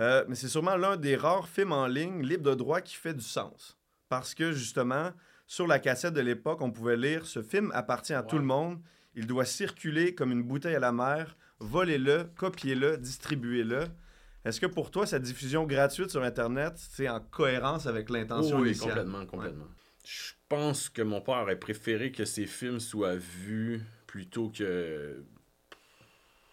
Euh, 0.00 0.24
mais 0.26 0.34
c'est 0.34 0.48
sûrement 0.48 0.76
l'un 0.76 0.96
des 0.96 1.14
rares 1.14 1.48
films 1.48 1.70
en 1.70 1.86
ligne 1.86 2.20
libre 2.22 2.50
de 2.50 2.54
droit 2.56 2.80
qui 2.80 2.96
fait 2.96 3.14
du 3.14 3.24
sens. 3.24 3.78
Parce 4.08 4.34
que 4.34 4.50
justement, 4.50 5.12
sur 5.46 5.68
la 5.68 5.78
cassette 5.78 6.14
de 6.14 6.20
l'époque, 6.20 6.60
on 6.60 6.72
pouvait 6.72 6.96
lire 6.96 7.26
Ce 7.26 7.42
film 7.42 7.70
appartient 7.74 8.12
à 8.12 8.24
tout 8.24 8.38
le 8.38 8.44
monde. 8.44 8.80
Il 9.14 9.28
doit 9.28 9.44
circuler 9.44 10.16
comme 10.16 10.32
une 10.32 10.42
bouteille 10.42 10.74
à 10.74 10.80
la 10.80 10.90
mer 10.90 11.36
volez-le, 11.60 12.24
copiez-le, 12.36 12.98
distribuez-le. 12.98 13.84
Est-ce 14.44 14.60
que 14.60 14.66
pour 14.66 14.90
toi, 14.90 15.06
cette 15.06 15.22
diffusion 15.22 15.64
gratuite 15.64 16.10
sur 16.10 16.24
Internet, 16.24 16.72
c'est 16.76 17.08
en 17.08 17.20
cohérence 17.20 17.86
avec 17.86 18.10
l'intention 18.10 18.58
oui, 18.58 18.76
complètement, 18.76 19.24
complètement. 19.26 19.68
Je 20.04 20.32
pense 20.48 20.88
que 20.88 21.02
mon 21.02 21.20
père 21.20 21.42
aurait 21.42 21.60
préféré 21.60 22.10
que 22.10 22.24
ces 22.24 22.46
films 22.46 22.80
soient 22.80 23.14
vus 23.14 23.80
plutôt 24.08 24.50
que 24.50 25.24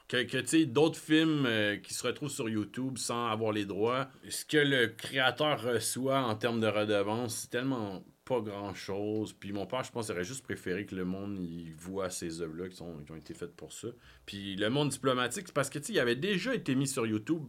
que, 0.09 0.23
que 0.23 0.63
d'autres 0.65 0.99
films 0.99 1.45
euh, 1.45 1.77
qui 1.77 1.93
se 1.93 2.05
retrouvent 2.05 2.31
sur 2.31 2.49
YouTube 2.49 2.97
sans 2.97 3.27
avoir 3.27 3.53
les 3.53 3.65
droits. 3.65 4.09
Ce 4.27 4.43
que 4.43 4.57
le 4.57 4.87
créateur 4.87 5.61
reçoit 5.61 6.21
en 6.23 6.35
termes 6.35 6.59
de 6.59 6.67
redevances, 6.67 7.35
c'est 7.35 7.51
tellement 7.51 8.03
pas 8.25 8.41
grand 8.41 8.73
chose. 8.73 9.33
Puis 9.33 9.53
mon 9.53 9.67
père, 9.67 9.83
je 9.83 9.91
pense, 9.91 10.09
aurait 10.09 10.23
juste 10.23 10.43
préféré 10.43 10.85
que 10.85 10.95
le 10.95 11.05
monde 11.05 11.37
il 11.39 11.73
voit 11.75 12.09
ces 12.09 12.41
œuvres-là 12.41 12.69
qui, 12.69 12.81
ont 12.81 13.15
été 13.15 13.35
faites 13.35 13.55
pour 13.55 13.71
ça. 13.71 13.87
Puis 14.25 14.55
le 14.55 14.69
monde 14.71 14.89
diplomatique, 14.89 15.43
c'est 15.45 15.53
parce 15.53 15.69
que, 15.69 15.79
il 15.87 15.99
avait 15.99 16.15
déjà 16.15 16.55
été 16.55 16.73
mis 16.73 16.87
sur 16.87 17.05
YouTube 17.05 17.43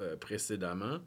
euh, 0.00 0.16
précédemment. 0.16 1.00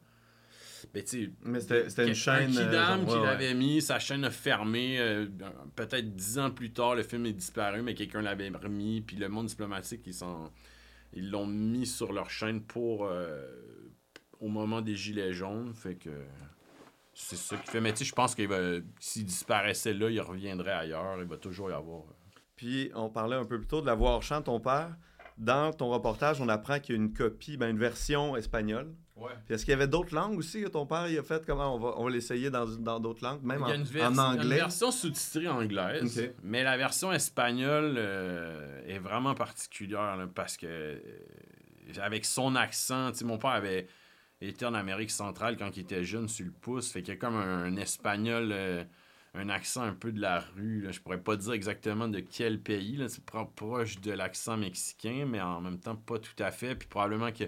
Ben, 0.92 1.02
tu 1.04 1.24
sais, 1.26 1.30
Mais 1.42 1.60
c'était 1.60 2.04
une 2.04 2.10
un 2.10 2.14
chaîne. 2.14 2.56
euh, 2.56 2.64
kidam 2.66 3.04
qui 3.06 3.12
ouais, 3.12 3.18
ouais. 3.18 3.26
l'avait 3.26 3.54
mis, 3.54 3.80
sa 3.82 3.98
chaîne 3.98 4.24
a 4.24 4.30
fermé. 4.30 4.98
euh, 4.98 5.26
Peut-être 5.76 6.14
dix 6.14 6.38
ans 6.38 6.50
plus 6.50 6.72
tard, 6.72 6.94
le 6.94 7.02
film 7.02 7.26
est 7.26 7.32
disparu, 7.32 7.82
mais 7.82 7.94
quelqu'un 7.94 8.22
l'avait 8.22 8.48
remis. 8.50 9.00
Puis 9.00 9.16
le 9.16 9.28
monde 9.28 9.46
diplomatique, 9.46 10.02
ils 10.06 10.14
s'en- 10.14 10.50
ils 11.14 11.30
l'ont 11.30 11.46
mis 11.46 11.86
sur 11.86 12.12
leur 12.12 12.30
chaîne 12.30 12.62
pour 12.62 13.06
euh, 13.06 13.44
au 14.40 14.48
moment 14.48 14.80
des 14.80 14.96
gilets 14.96 15.32
jaunes. 15.32 15.72
Fait 15.74 15.94
que 15.94 16.10
c'est 17.14 17.36
ça 17.36 17.56
qui 17.56 17.70
fait. 17.70 17.80
Mais 17.80 17.92
tu 17.92 17.98
sais, 17.98 18.04
je 18.06 18.14
pense 18.14 18.34
qu'il 18.34 18.48
va 18.48 18.58
s'il 18.98 19.24
disparaissait 19.24 19.92
là, 19.94 20.08
il 20.10 20.20
reviendrait 20.20 20.72
ailleurs. 20.72 21.16
Il 21.20 21.26
va 21.28 21.36
toujours 21.36 21.70
y 21.70 21.74
avoir. 21.74 22.04
Puis 22.56 22.90
on 22.94 23.08
parlait 23.08 23.36
un 23.36 23.44
peu 23.44 23.58
plus 23.58 23.66
tôt 23.66 23.80
de 23.80 23.86
la 23.86 23.94
voix 23.94 24.10
hors 24.12 24.22
champ 24.22 24.40
ton 24.42 24.60
père. 24.60 24.96
Dans 25.42 25.72
ton 25.72 25.90
reportage, 25.90 26.40
on 26.40 26.48
apprend 26.48 26.78
qu'il 26.78 26.94
y 26.94 26.98
a 26.98 27.02
une 27.02 27.12
copie, 27.12 27.56
ben, 27.56 27.70
une 27.70 27.78
version 27.78 28.36
espagnole. 28.36 28.94
Ouais. 29.16 29.32
Puis 29.44 29.54
est-ce 29.54 29.64
qu'il 29.64 29.72
y 29.72 29.74
avait 29.74 29.86
d'autres 29.88 30.14
langues 30.14 30.38
aussi 30.38 30.62
que 30.62 30.68
ton 30.68 30.86
père 30.86 31.06
il 31.08 31.18
a 31.18 31.22
fait? 31.22 31.44
Comment 31.44 31.74
on 31.76 31.78
va, 31.78 31.94
on 31.96 32.04
va 32.04 32.10
l'essayer 32.10 32.50
dans 32.50 32.66
dans 32.66 32.98
d'autres 33.00 33.22
langues, 33.24 33.42
même 33.42 33.62
en, 33.62 33.66
en 33.66 33.68
il 33.74 33.96
y 33.96 34.00
a 34.00 34.08
une 34.08 34.18
anglais? 34.18 34.56
version 34.56 34.90
sous-titrée 34.90 35.48
anglaise, 35.48 36.18
Ok. 36.18 36.30
mais 36.42 36.62
la 36.64 36.76
version 36.76 37.12
espagnole 37.12 37.94
euh, 37.98 38.80
est 38.86 38.98
vraiment 38.98 39.34
particulière 39.34 40.16
là, 40.16 40.26
parce 40.34 40.56
que 40.56 40.66
euh, 40.66 41.00
avec 42.00 42.24
son 42.24 42.54
accent, 42.56 43.10
tu 43.12 43.18
sais, 43.18 43.24
mon 43.24 43.38
père 43.38 43.50
avait 43.50 43.86
été 44.40 44.64
en 44.64 44.74
Amérique 44.74 45.10
centrale 45.10 45.56
quand 45.56 45.76
il 45.76 45.80
était 45.82 46.04
jeune 46.04 46.28
sur 46.28 46.46
le 46.46 46.52
pouce, 46.52 46.90
fait 46.90 47.02
qu'il 47.02 47.14
y 47.14 47.16
a 47.16 47.20
comme 47.20 47.36
un, 47.36 47.64
un 47.64 47.76
espagnol, 47.76 48.48
euh, 48.50 48.82
un 49.34 49.48
accent 49.48 49.82
un 49.82 49.94
peu 49.94 50.12
de 50.12 50.20
la 50.20 50.40
rue. 50.40 50.82
Là. 50.82 50.92
Je 50.92 51.00
pourrais 51.00 51.22
pas 51.22 51.36
dire 51.36 51.52
exactement 51.52 52.08
de 52.08 52.20
quel 52.20 52.60
pays, 52.60 53.02
c'est 53.08 53.24
pro- 53.24 53.46
proche 53.46 54.00
de 54.00 54.12
l'accent 54.12 54.56
mexicain, 54.56 55.24
mais 55.26 55.40
en 55.40 55.60
même 55.60 55.78
temps 55.80 55.96
pas 55.96 56.18
tout 56.18 56.40
à 56.40 56.50
fait. 56.50 56.74
Puis 56.74 56.88
probablement 56.88 57.32
que 57.32 57.44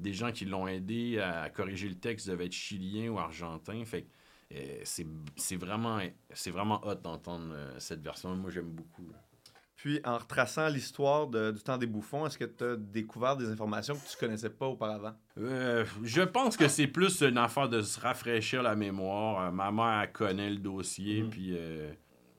des 0.00 0.12
gens 0.12 0.32
qui 0.32 0.44
l'ont 0.44 0.66
aidé 0.66 1.18
à 1.20 1.50
corriger 1.50 1.88
le 1.88 1.94
texte 1.96 2.28
devaient 2.28 2.46
être 2.46 2.52
chiliens 2.52 3.10
ou 3.10 3.18
argentins. 3.18 3.84
Fait 3.84 4.06
euh, 4.52 4.80
c'est 4.84 5.56
vraiment, 5.56 6.00
vraiment 6.46 6.84
hot 6.86 6.96
d'entendre 6.96 7.52
euh, 7.52 7.78
cette 7.78 8.02
version. 8.02 8.34
Moi, 8.34 8.50
j'aime 8.50 8.70
beaucoup. 8.70 9.12
Puis 9.82 9.98
en 10.04 10.18
retraçant 10.18 10.68
l'histoire 10.68 11.26
du 11.28 11.58
temps 11.62 11.78
des 11.78 11.86
bouffons, 11.86 12.26
est-ce 12.26 12.36
que 12.36 12.44
tu 12.44 12.64
as 12.64 12.76
découvert 12.76 13.34
des 13.36 13.48
informations 13.48 13.94
que 13.94 14.06
tu 14.10 14.16
connaissais 14.18 14.50
pas 14.50 14.66
auparavant? 14.66 15.14
Euh, 15.38 15.86
je 16.02 16.20
pense 16.20 16.58
que 16.58 16.68
c'est 16.68 16.86
plus 16.86 17.22
une 17.22 17.38
affaire 17.38 17.66
de 17.68 17.80
se 17.80 17.98
rafraîchir 17.98 18.62
la 18.62 18.76
mémoire. 18.76 19.46
Euh, 19.46 19.50
ma 19.50 19.70
mère 19.72 20.02
elle 20.02 20.12
connaît 20.12 20.50
le 20.50 20.58
dossier, 20.58 21.22
Mhm. 21.22 21.30
puis 21.30 21.56
euh, 21.56 21.90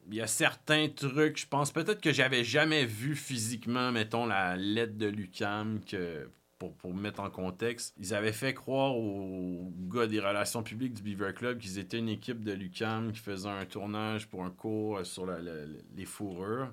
il 0.08 0.14
y 0.16 0.22
a 0.22 0.28
certains 0.28 0.88
trucs, 0.90 1.40
je 1.40 1.48
pense 1.48 1.72
peut-être 1.72 2.00
que 2.00 2.12
j'avais 2.14 2.44
jamais 2.44 2.86
vu 2.86 3.16
physiquement, 3.16 3.92
mettons, 3.92 4.28
la 4.28 4.56
lettre 4.56 4.98
de 4.98 5.08
Lucam, 5.08 5.80
que, 5.84 6.30
pour, 6.60 6.76
pour 6.76 6.94
mettre 6.94 7.22
en 7.22 7.32
contexte. 7.32 7.96
Ils 7.98 8.14
avaient 8.14 8.34
fait 8.34 8.54
croire 8.54 8.96
aux 8.96 9.74
gars 9.92 10.06
des 10.06 10.20
relations 10.20 10.62
publiques 10.62 10.94
du 10.94 11.02
Beaver 11.02 11.34
Club 11.34 11.58
qu'ils 11.58 11.80
étaient 11.80 11.98
une 11.98 12.10
équipe 12.10 12.44
de 12.44 12.52
Lucam 12.52 13.12
qui 13.12 13.20
faisait 13.20 13.50
un 13.50 13.66
tournage 13.66 14.28
pour 14.30 14.44
un 14.44 14.52
cours 14.52 15.04
sur 15.04 15.26
la- 15.26 15.40
la- 15.42 15.66
les 15.96 16.06
fourrures. 16.06 16.72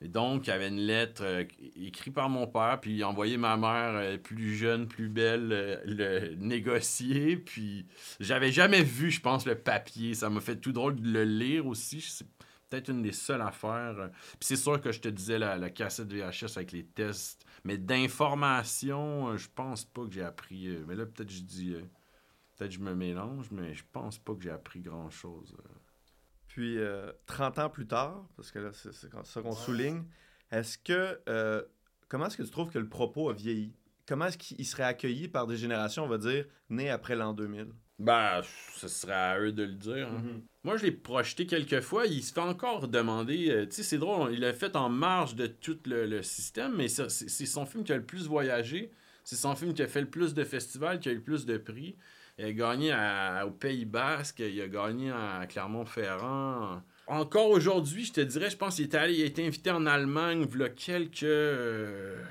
Et 0.00 0.08
donc, 0.08 0.46
il 0.46 0.50
y 0.50 0.52
avait 0.52 0.68
une 0.68 0.78
lettre 0.78 1.24
euh, 1.24 1.44
écrite 1.74 2.14
par 2.14 2.28
mon 2.28 2.46
père, 2.46 2.78
puis 2.80 2.94
il 2.94 3.02
a 3.02 3.08
envoyé 3.08 3.36
ma 3.36 3.56
mère 3.56 3.96
euh, 3.96 4.16
plus 4.16 4.54
jeune, 4.54 4.86
plus 4.86 5.08
belle, 5.08 5.50
euh, 5.52 5.80
le 5.84 6.34
négocier. 6.36 7.36
Puis 7.36 7.84
j'avais 8.20 8.52
jamais 8.52 8.82
vu, 8.82 9.10
je 9.10 9.20
pense, 9.20 9.44
le 9.44 9.56
papier. 9.56 10.14
Ça 10.14 10.30
m'a 10.30 10.40
fait 10.40 10.56
tout 10.56 10.72
drôle 10.72 11.00
de 11.00 11.10
le 11.10 11.24
lire 11.24 11.66
aussi. 11.66 12.00
C'est 12.00 12.28
peut-être 12.70 12.90
une 12.90 13.02
des 13.02 13.12
seules 13.12 13.42
affaires. 13.42 14.10
Puis 14.38 14.46
c'est 14.46 14.56
sûr 14.56 14.80
que 14.80 14.92
je 14.92 15.00
te 15.00 15.08
disais 15.08 15.38
la, 15.38 15.56
la 15.56 15.70
cassette 15.70 16.12
VHS 16.12 16.56
avec 16.56 16.70
les 16.70 16.84
tests. 16.84 17.44
Mais 17.64 17.76
d'informations, 17.76 19.36
je 19.36 19.48
pense 19.52 19.84
pas 19.84 20.04
que 20.04 20.12
j'ai 20.12 20.22
appris. 20.22 20.68
mais 20.86 20.94
là, 20.94 21.06
peut-être 21.06 21.32
je 21.32 21.40
dis. 21.40 21.74
peut-être 22.56 22.70
je 22.70 22.78
me 22.78 22.94
mélange, 22.94 23.50
mais 23.50 23.74
je 23.74 23.82
pense 23.90 24.18
pas 24.18 24.34
que 24.34 24.42
j'ai 24.42 24.50
appris 24.50 24.80
grand-chose. 24.80 25.56
Euh. 26.58 26.62
Puis 26.62 26.78
euh, 26.78 27.12
30 27.26 27.58
ans 27.60 27.70
plus 27.70 27.86
tard, 27.86 28.26
parce 28.36 28.50
que 28.50 28.58
là 28.58 28.70
c'est 28.72 28.92
ça 28.92 29.08
qu'on 29.42 29.52
souligne, 29.52 30.04
est-ce 30.50 30.78
que 30.78 31.20
euh, 31.28 31.62
comment 32.08 32.26
est-ce 32.26 32.36
que 32.36 32.42
tu 32.42 32.50
trouves 32.50 32.70
que 32.70 32.78
le 32.78 32.88
propos 32.88 33.30
a 33.30 33.32
vieilli? 33.32 33.74
Comment 34.06 34.26
est-ce 34.26 34.38
qu'il 34.38 34.64
serait 34.66 34.84
accueilli 34.84 35.28
par 35.28 35.46
des 35.46 35.56
générations, 35.56 36.04
on 36.04 36.08
va 36.08 36.16
dire, 36.18 36.46
nées 36.70 36.88
après 36.90 37.14
l'an 37.14 37.34
2000 37.34 37.66
Ben, 37.98 38.40
ce 38.76 38.88
serait 38.88 39.12
à 39.12 39.38
eux 39.38 39.52
de 39.52 39.64
le 39.64 39.74
dire. 39.74 40.08
hein. 40.08 40.40
Moi, 40.64 40.78
je 40.78 40.84
l'ai 40.84 40.92
projeté 40.92 41.46
quelques 41.46 41.80
fois. 41.80 42.06
Il 42.06 42.22
se 42.22 42.32
fait 42.32 42.40
encore 42.40 42.88
demander. 42.88 43.50
euh, 43.50 43.66
tu 43.66 43.72
sais, 43.76 43.82
c'est 43.82 43.98
drôle, 43.98 44.32
il 44.32 44.40
l'a 44.40 44.54
fait 44.54 44.76
en 44.76 44.88
marge 44.88 45.34
de 45.34 45.46
tout 45.46 45.78
le, 45.86 46.06
le 46.06 46.22
système, 46.22 46.74
mais 46.76 46.88
c'est 46.88 47.08
son 47.46 47.66
film 47.66 47.84
qui 47.84 47.92
a 47.92 47.96
le 47.96 48.04
plus 48.04 48.26
voyagé. 48.26 48.90
C'est 49.24 49.36
son 49.36 49.54
film 49.54 49.74
qui 49.74 49.82
a 49.82 49.86
fait 49.86 50.00
le 50.00 50.08
plus 50.08 50.32
de 50.32 50.42
festivals, 50.44 51.00
qui 51.00 51.10
a 51.10 51.12
eu 51.12 51.16
le 51.16 51.22
plus 51.22 51.44
de 51.44 51.58
prix. 51.58 51.96
Il 52.38 52.44
a 52.44 52.52
gagné 52.52 52.94
au 53.46 53.50
Pays 53.50 53.84
Basque, 53.84 54.38
il 54.40 54.60
a 54.60 54.68
gagné 54.68 55.10
à 55.10 55.44
Clermont-Ferrand. 55.48 56.82
Encore 57.08 57.50
aujourd'hui, 57.50 58.04
je 58.04 58.12
te 58.12 58.20
dirais, 58.20 58.50
je 58.50 58.56
pense 58.56 58.76
qu'il 58.76 58.94
allé, 58.96 59.14
il 59.14 59.22
a 59.22 59.26
été 59.26 59.44
invité 59.46 59.70
en 59.70 59.86
Allemagne, 59.86 60.46
il 60.52 60.60
y 60.60 60.62
a 60.62 60.68
quelques. 60.68 61.22
euh, 61.24 62.22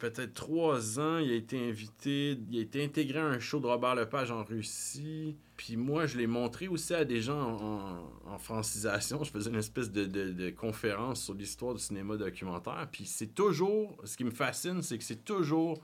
peut-être 0.00 0.34
trois 0.34 0.98
ans, 1.00 1.18
il 1.18 1.30
a 1.30 1.34
été 1.34 1.68
invité, 1.68 2.36
il 2.50 2.58
a 2.58 2.62
été 2.62 2.84
intégré 2.84 3.20
à 3.20 3.24
un 3.26 3.38
show 3.38 3.58
de 3.60 3.66
Robert 3.66 3.94
Lepage 3.94 4.30
en 4.30 4.44
Russie. 4.44 5.36
Puis 5.56 5.76
moi, 5.76 6.06
je 6.06 6.18
l'ai 6.18 6.26
montré 6.26 6.68
aussi 6.68 6.92
à 6.94 7.04
des 7.06 7.22
gens 7.22 8.10
en, 8.26 8.38
francisation. 8.38 9.22
Je 9.24 9.30
faisais 9.30 9.48
une 9.50 9.56
espèce 9.56 9.90
de, 9.90 10.04
de- 10.04 10.32
de 10.32 10.50
conférence 10.50 11.22
sur 11.24 11.32
l'histoire 11.34 11.72
du 11.74 11.80
cinéma 11.80 12.16
documentaire. 12.16 12.88
Puis 12.92 13.06
c'est 13.06 13.28
toujours, 13.34 13.96
ce 14.04 14.16
qui 14.16 14.24
me 14.24 14.32
fascine, 14.32 14.82
c'est 14.82 14.98
que 14.98 15.04
c'est 15.04 15.24
toujours 15.24 15.80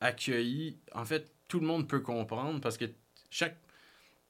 accueilli. 0.00 0.78
En 0.94 1.04
fait, 1.06 1.33
tout 1.48 1.60
le 1.60 1.66
monde 1.66 1.88
peut 1.88 2.00
comprendre 2.00 2.60
parce 2.60 2.76
que 2.78 2.86
chaque 3.30 3.58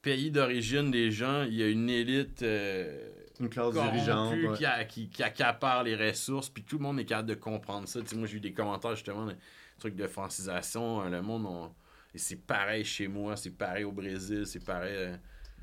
pays 0.03 0.31
d'origine 0.31 0.91
des 0.91 1.11
gens, 1.11 1.43
il 1.45 1.55
y 1.55 1.63
a 1.63 1.69
une 1.69 1.89
élite. 1.89 2.43
euh, 2.43 3.09
Une 3.41 3.49
classe 3.49 3.73
dirigeante. 3.73 4.35
ouais. 4.35 4.57
qui, 4.57 4.65
a- 4.65 4.85
qui, 4.85 5.09
qui 5.09 5.23
accapare 5.23 5.83
les 5.85 5.97
ressources, 5.97 6.49
puis 6.51 6.63
tout 6.63 6.77
le 6.79 6.83
monde 6.83 7.01
est 7.01 7.05
capable 7.05 7.29
de 7.31 7.35
comprendre 7.35 7.89
ça. 7.89 8.01
Moi, 8.15 8.27
j'ai 8.27 8.37
eu 8.37 8.41
des 8.41 8.53
commentaires 8.53 8.95
justement, 8.95 9.27
des 9.27 9.35
trucs 9.79 9.97
de 9.97 10.07
francisation. 10.07 11.03
euh, 11.03 11.09
Le 11.09 11.23
monde, 11.23 11.47
on- 11.47 11.73
et 12.15 12.19
c'est 12.19 12.37
pareil 12.47 12.85
chez 12.85 13.09
moi, 13.09 13.37
c'est 13.37 13.51
pareil 13.57 13.85
au 13.85 13.93
Brésil, 13.93 14.47
c'est 14.47 14.65
pareil. 14.65 14.95
euh, 14.95 15.17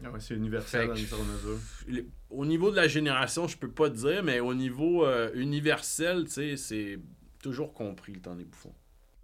Ah 0.03 0.09
ouais, 0.09 0.19
c'est 0.19 0.33
universel 0.33 0.87
que- 0.87 0.97
une 0.99 1.05
certaine 1.05 1.27
mesure. 1.27 1.59
le- 1.87 2.05
Au 2.31 2.45
niveau 2.45 2.71
de 2.71 2.75
la 2.77 2.87
génération, 2.87 3.47
je 3.47 3.57
peux 3.57 3.69
pas 3.71 3.89
te 3.89 3.95
dire, 3.97 4.23
mais 4.23 4.39
au 4.39 4.53
niveau 4.55 5.05
euh, 5.05 5.29
universel, 5.35 6.25
c'est 6.27 6.99
toujours 7.43 7.73
compris 7.73 8.13
le 8.13 8.21
temps 8.21 8.35
des 8.35 8.45
bouffons. 8.45 8.73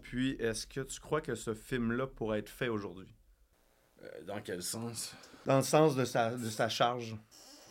Puis 0.04 0.32
est-ce 0.40 0.68
que 0.68 0.82
tu 0.82 1.00
crois 1.00 1.22
que 1.22 1.36
ce 1.36 1.54
film-là 1.54 2.08
pourrait 2.08 2.40
être 2.40 2.50
fait 2.50 2.68
aujourd'hui? 2.70 3.08
Euh, 4.04 4.08
dans 4.26 4.42
quel 4.42 4.62
sens? 4.62 5.16
Dans 5.46 5.58
le 5.58 5.64
sens 5.64 5.96
de 5.96 6.06
sa, 6.06 6.32
de 6.36 6.50
sa 6.50 6.70
charge, 6.70 7.16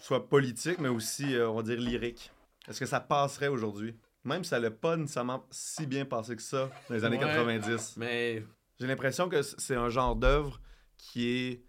soit 0.01 0.29
politique, 0.29 0.79
mais 0.79 0.89
aussi, 0.89 1.35
euh, 1.35 1.49
on 1.49 1.57
va 1.57 1.63
dire, 1.63 1.79
lyrique. 1.79 2.31
Est-ce 2.69 2.81
que 2.81 2.87
ça 2.87 3.01
passerait 3.01 3.49
aujourd'hui? 3.49 3.97
Même 4.25 4.43
si 4.43 4.51
ça 4.51 4.59
n'a 4.61 4.71
pas 4.71 4.97
nécessairement 4.97 5.47
si 5.51 5.87
bien 5.87 6.05
passé 6.05 6.35
que 6.35 6.43
ça 6.43 6.69
dans 6.89 6.95
les 6.95 7.05
années 7.05 7.17
Ouais. 7.19 7.23
90. 7.25 7.95
Mais 7.97 8.43
J'ai 8.81 8.87
l'impression 8.89 9.29
que 9.29 9.41
c'est 9.43 9.77
un 9.77 9.89
genre 9.89 10.17
d'œuvre 10.17 10.61
qui 10.99 11.29
est, 11.29 11.63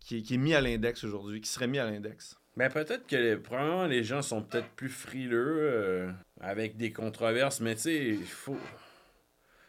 qui 0.00 0.16
est, 0.18 0.22
qui 0.22 0.34
est 0.34 0.38
mis 0.38 0.54
à 0.54 0.60
l'index 0.60 1.04
aujourd'hui, 1.04 1.40
qui 1.40 1.48
serait 1.48 1.68
mis 1.68 1.78
à 1.78 1.88
l'index. 1.88 2.36
Mais 2.56 2.68
peut-être 2.68 3.06
que 3.06 3.16
les, 3.16 3.36
probablement 3.36 3.86
les 3.86 4.02
gens 4.02 4.20
sont 4.20 4.42
peut-être 4.42 4.68
plus 4.70 4.88
frileux 4.90 5.58
euh, 5.60 6.12
avec 6.40 6.76
des 6.76 6.92
controverses, 6.92 7.60
mais 7.60 7.76
tu 7.76 7.82
sais, 7.82 8.04
il 8.08 8.26
faut. 8.26 8.58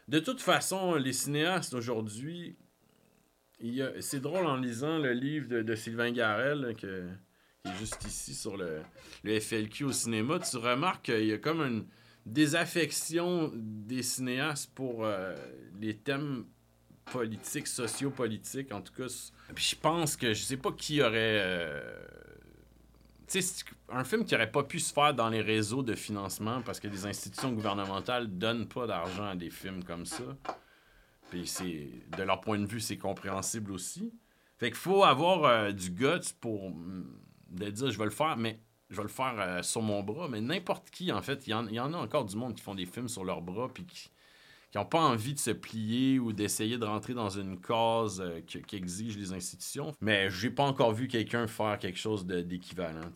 De 0.08 0.18
toute 0.18 0.40
façon, 0.40 0.94
les 0.94 1.12
cinéastes 1.12 1.74
aujourd'hui, 1.74 2.56
c'est 4.00 4.20
drôle 4.20 4.46
en 4.46 4.56
lisant 4.56 4.98
le 4.98 5.12
livre 5.12 5.62
de, 5.62 5.74
Sylvain 5.74 6.12
Garel, 6.12 6.74
qui 6.76 6.86
est 6.86 7.76
juste 7.78 8.04
ici 8.04 8.34
sur 8.34 8.56
le, 8.56 8.82
FLQ 9.24 9.84
au 9.84 9.92
cinéma, 9.92 10.38
tu 10.38 10.56
remarques 10.58 11.06
qu'il 11.06 11.26
y 11.26 11.32
a 11.32 11.38
comme 11.38 11.60
une 11.62 11.86
désaffection 12.26 13.50
des 13.54 14.02
cinéastes 14.02 14.70
pour 14.74 15.04
euh, 15.04 15.34
les 15.80 15.96
thèmes 15.96 16.46
politiques, 17.06 17.66
sociopolitiques, 17.66 18.72
en 18.72 18.80
tout 18.80 18.92
cas. 18.92 19.06
Puis 19.54 19.68
je 19.72 19.76
pense 19.76 20.16
que 20.16 20.34
je 20.34 20.42
sais 20.42 20.56
pas 20.56 20.72
qui 20.72 21.02
aurait. 21.02 21.40
euh, 21.42 22.04
un 23.90 24.04
film 24.04 24.24
qui 24.24 24.34
aurait 24.34 24.50
pas 24.50 24.62
pu 24.62 24.78
se 24.80 24.92
faire 24.92 25.14
dans 25.14 25.28
les 25.28 25.40
réseaux 25.40 25.82
de 25.82 25.94
financement 25.94 26.62
parce 26.62 26.80
que 26.80 26.88
les 26.88 27.06
institutions 27.06 27.52
gouvernementales 27.52 28.26
donnent 28.28 28.68
pas 28.68 28.86
d'argent 28.86 29.26
à 29.26 29.36
des 29.36 29.50
films 29.50 29.82
comme 29.84 30.04
ça. 30.06 30.24
Puis 31.30 31.46
c'est 31.46 31.88
de 32.16 32.22
leur 32.22 32.40
point 32.40 32.58
de 32.58 32.66
vue, 32.66 32.80
c'est 32.80 32.98
compréhensible 32.98 33.72
aussi. 33.72 34.12
Fait 34.58 34.68
qu'il 34.68 34.76
faut 34.78 35.02
avoir 35.04 35.44
euh, 35.44 35.72
du 35.72 35.90
guts 35.90 36.32
pour 36.40 36.70
mm, 36.70 37.04
de 37.50 37.70
dire 37.70 37.90
je 37.90 37.98
vais 37.98 38.04
le 38.04 38.10
faire, 38.10 38.36
mais 38.36 38.60
je 38.90 38.96
vais 38.96 39.02
le 39.02 39.08
faire 39.08 39.34
euh, 39.38 39.62
sur 39.62 39.82
mon 39.82 40.02
bras. 40.02 40.28
Mais 40.28 40.40
n'importe 40.40 40.90
qui, 40.90 41.10
en 41.10 41.22
fait, 41.22 41.46
il 41.46 41.50
y, 41.50 41.54
en- 41.54 41.94
a 41.94 41.98
encore 41.98 42.24
du 42.24 42.36
monde 42.36 42.54
qui 42.54 42.62
font 42.62 42.74
des 42.74 42.86
films 42.86 43.08
sur 43.08 43.24
leur 43.24 43.40
bras 43.42 43.68
puis 43.72 43.84
qui 44.74 44.78
n'ont 44.78 44.86
pas 44.86 45.02
envie 45.02 45.34
de 45.34 45.38
se 45.38 45.52
plier 45.52 46.18
ou 46.18 46.32
d'essayer 46.32 46.78
de 46.78 46.84
rentrer 46.84 47.14
dans 47.14 47.28
une 47.28 47.60
case 47.60 48.20
euh, 48.20 48.40
que- 48.40 48.58
qu'exigent 48.58 49.16
les 49.16 49.32
institutions. 49.32 49.92
Mais 50.00 50.30
j'ai 50.30 50.50
pas 50.50 50.64
encore 50.64 50.92
vu 50.92 51.06
quelqu'un 51.06 51.46
faire 51.46 51.78
quelque 51.78 51.96
chose 51.96 52.26
d'équivalent. 52.26 53.08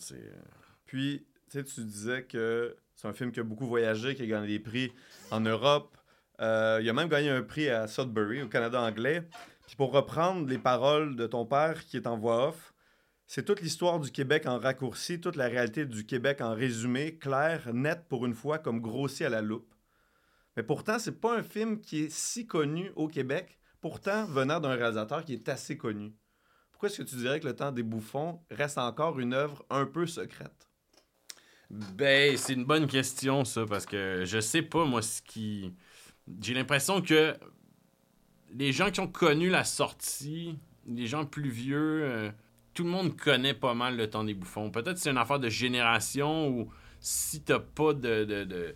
Puis, 0.86 1.26
tu 1.50 1.58
sais, 1.58 1.64
tu 1.64 1.80
disais 1.80 2.22
que 2.22 2.76
c'est 2.94 3.08
un 3.08 3.12
film 3.12 3.32
qui 3.32 3.40
a 3.40 3.42
beaucoup 3.42 3.66
voyagé, 3.66 4.14
qui 4.14 4.22
a 4.22 4.26
gagné 4.26 4.46
des 4.46 4.60
prix 4.60 4.92
en 5.32 5.40
Europe, 5.40 5.96
Euh, 6.40 6.78
il 6.80 6.88
a 6.88 6.92
même 6.92 7.08
gagné 7.08 7.30
un 7.30 7.42
prix 7.42 7.68
à 7.68 7.88
Sudbury, 7.88 8.42
au 8.42 8.48
Canada 8.48 8.80
anglais. 8.80 9.24
Puis 9.66 9.74
pour 9.74 9.90
reprendre 9.90 10.46
les 10.48 10.58
paroles 10.58 11.16
de 11.16 11.26
ton 11.26 11.44
père 11.44 11.84
qui 11.84 11.96
est 11.96 12.06
en 12.06 12.16
voix 12.16 12.50
off, 12.50 12.72
c'est 13.26 13.44
toute 13.44 13.60
l'histoire 13.60 13.98
du 13.98 14.12
Québec 14.12 14.46
en 14.46 14.60
raccourci, 14.60 15.20
toute 15.20 15.34
la 15.34 15.48
réalité 15.48 15.84
du 15.84 16.06
Québec 16.06 16.40
en 16.40 16.54
résumé, 16.54 17.16
clair, 17.16 17.74
net 17.74 18.04
pour 18.08 18.24
une 18.24 18.34
fois, 18.34 18.58
comme 18.60 18.80
grossi 18.80 19.24
à 19.24 19.28
la 19.28 19.42
loupe. 19.42 19.74
Mais 20.58 20.64
pourtant, 20.64 20.98
c'est 20.98 21.20
pas 21.20 21.38
un 21.38 21.44
film 21.44 21.80
qui 21.80 22.00
est 22.02 22.10
si 22.10 22.44
connu 22.44 22.90
au 22.96 23.06
Québec, 23.06 23.60
pourtant 23.80 24.26
venant 24.26 24.58
d'un 24.58 24.74
réalisateur 24.74 25.24
qui 25.24 25.32
est 25.32 25.48
assez 25.48 25.76
connu. 25.78 26.16
Pourquoi 26.72 26.88
est-ce 26.88 26.98
que 26.98 27.08
tu 27.08 27.14
dirais 27.14 27.38
que 27.38 27.46
Le 27.46 27.54
Temps 27.54 27.70
des 27.70 27.84
Bouffons 27.84 28.40
reste 28.50 28.76
encore 28.76 29.20
une 29.20 29.34
œuvre 29.34 29.64
un 29.70 29.86
peu 29.86 30.04
secrète? 30.04 30.68
Ben, 31.70 32.36
c'est 32.36 32.54
une 32.54 32.64
bonne 32.64 32.88
question, 32.88 33.44
ça, 33.44 33.66
parce 33.66 33.86
que 33.86 34.24
je 34.24 34.40
sais 34.40 34.62
pas, 34.62 34.84
moi, 34.84 35.00
ce 35.00 35.22
qui. 35.22 35.72
J'ai 36.42 36.54
l'impression 36.54 37.02
que 37.02 37.36
les 38.52 38.72
gens 38.72 38.90
qui 38.90 38.98
ont 38.98 39.06
connu 39.06 39.50
la 39.50 39.62
sortie, 39.62 40.58
les 40.88 41.06
gens 41.06 41.24
plus 41.24 41.50
vieux, 41.50 42.02
euh, 42.02 42.32
tout 42.74 42.82
le 42.82 42.90
monde 42.90 43.16
connaît 43.16 43.54
pas 43.54 43.74
mal 43.74 43.96
le 43.96 44.10
temps 44.10 44.24
des 44.24 44.34
bouffons. 44.34 44.72
Peut-être 44.72 44.98
c'est 44.98 45.10
une 45.10 45.18
affaire 45.18 45.38
de 45.38 45.50
génération 45.50 46.48
ou 46.48 46.72
si 46.98 47.44
t'as 47.44 47.60
pas 47.60 47.94
de, 47.94 48.74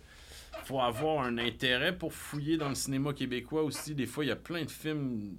faut 0.65 0.79
avoir 0.79 1.23
un 1.23 1.37
intérêt 1.37 1.97
pour 1.97 2.13
fouiller 2.13 2.57
dans 2.57 2.69
le 2.69 2.75
cinéma 2.75 3.13
québécois 3.13 3.63
aussi. 3.63 3.95
Des 3.95 4.05
fois, 4.05 4.25
il 4.25 4.29
y 4.29 4.31
a 4.31 4.35
plein 4.35 4.63
de 4.63 4.71
films 4.71 5.37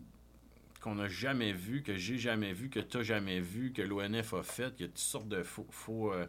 qu'on 0.81 0.97
n'a 0.97 1.09
jamais 1.09 1.53
vus, 1.53 1.83
que 1.83 1.97
j'ai 1.97 2.19
jamais 2.19 2.53
vus, 2.53 2.69
que 2.69 2.81
t'as 2.81 3.03
jamais 3.03 3.41
vu, 3.41 3.73
que 3.73 3.83
l'ONF 3.83 4.35
a 4.35 4.43
fait. 4.43 4.75
Il 4.79 4.83
y 4.83 4.85
a 4.85 4.89
toutes 4.89 4.99
sortes 4.99 5.29
de. 5.29 5.43
Faut, 5.43 5.67
faut, 5.71 6.13
euh, 6.13 6.27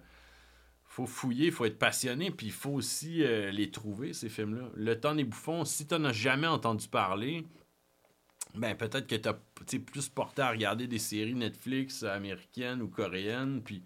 faut 0.86 1.06
fouiller, 1.06 1.52
faut 1.52 1.66
être 1.66 1.78
passionné, 1.78 2.32
puis 2.32 2.48
il 2.48 2.54
faut 2.54 2.72
aussi 2.72 3.24
euh, 3.24 3.52
les 3.52 3.70
trouver, 3.70 4.14
ces 4.14 4.30
films-là. 4.30 4.70
Le 4.76 5.00
temps 5.00 5.14
des 5.14 5.26
bouffons, 5.26 5.66
si 5.66 5.88
t'en 5.88 6.04
as 6.06 6.14
jamais 6.14 6.48
entendu 6.48 6.88
parler, 6.88 7.46
ben 8.54 8.76
peut-être 8.76 9.08
que 9.08 9.16
t'as 9.16 9.38
t'es 9.66 9.80
plus 9.80 10.08
porté 10.08 10.42
à 10.42 10.52
regarder 10.52 10.88
des 10.88 11.00
séries 11.00 11.36
Netflix 11.36 12.04
américaines 12.04 12.82
ou 12.82 12.88
coréennes, 12.88 13.62
puis 13.62 13.84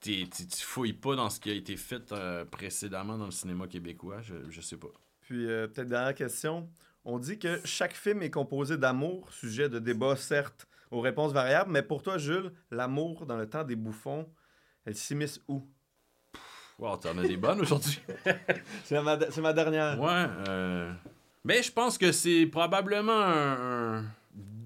tu 0.00 0.26
fouilles 0.60 0.92
pas 0.92 1.14
dans 1.16 1.30
ce 1.30 1.38
qui 1.40 1.50
a 1.50 1.54
été 1.54 1.76
fait 1.76 2.10
euh, 2.12 2.44
précédemment 2.44 3.18
dans 3.18 3.26
le 3.26 3.30
cinéma 3.30 3.66
québécois, 3.66 4.20
je, 4.22 4.34
je 4.48 4.60
sais 4.60 4.76
pas. 4.76 4.88
Puis, 5.20 5.46
euh, 5.46 5.66
peut-être 5.68 5.88
dernière 5.88 6.14
question. 6.14 6.68
On 7.04 7.18
dit 7.18 7.38
que 7.38 7.60
chaque 7.64 7.94
film 7.94 8.22
est 8.22 8.30
composé 8.30 8.76
d'amour, 8.76 9.30
sujet 9.32 9.68
de 9.68 9.78
débat, 9.78 10.16
certes, 10.16 10.66
aux 10.90 11.00
réponses 11.00 11.32
variables, 11.32 11.70
mais 11.70 11.82
pour 11.82 12.02
toi, 12.02 12.18
Jules, 12.18 12.52
l'amour 12.70 13.24
dans 13.26 13.36
le 13.36 13.48
temps 13.48 13.64
des 13.64 13.76
bouffons, 13.76 14.28
elle 14.84 14.96
s'immisce 14.96 15.40
où? 15.48 15.66
Wow, 16.78 16.96
t'en 16.96 17.16
as 17.18 17.26
des 17.28 17.36
bonnes 17.36 17.60
aujourd'hui. 17.60 18.00
C'est 18.84 19.00
ma, 19.02 19.18
c'est 19.30 19.42
ma 19.42 19.52
dernière. 19.52 20.00
Ouais. 20.00 20.26
Euh... 20.48 20.92
Mais 21.44 21.62
je 21.62 21.70
pense 21.72 21.96
que 21.98 22.10
c'est 22.12 22.46
probablement 22.46 23.12
un, 23.12 23.98
un- 23.98 24.04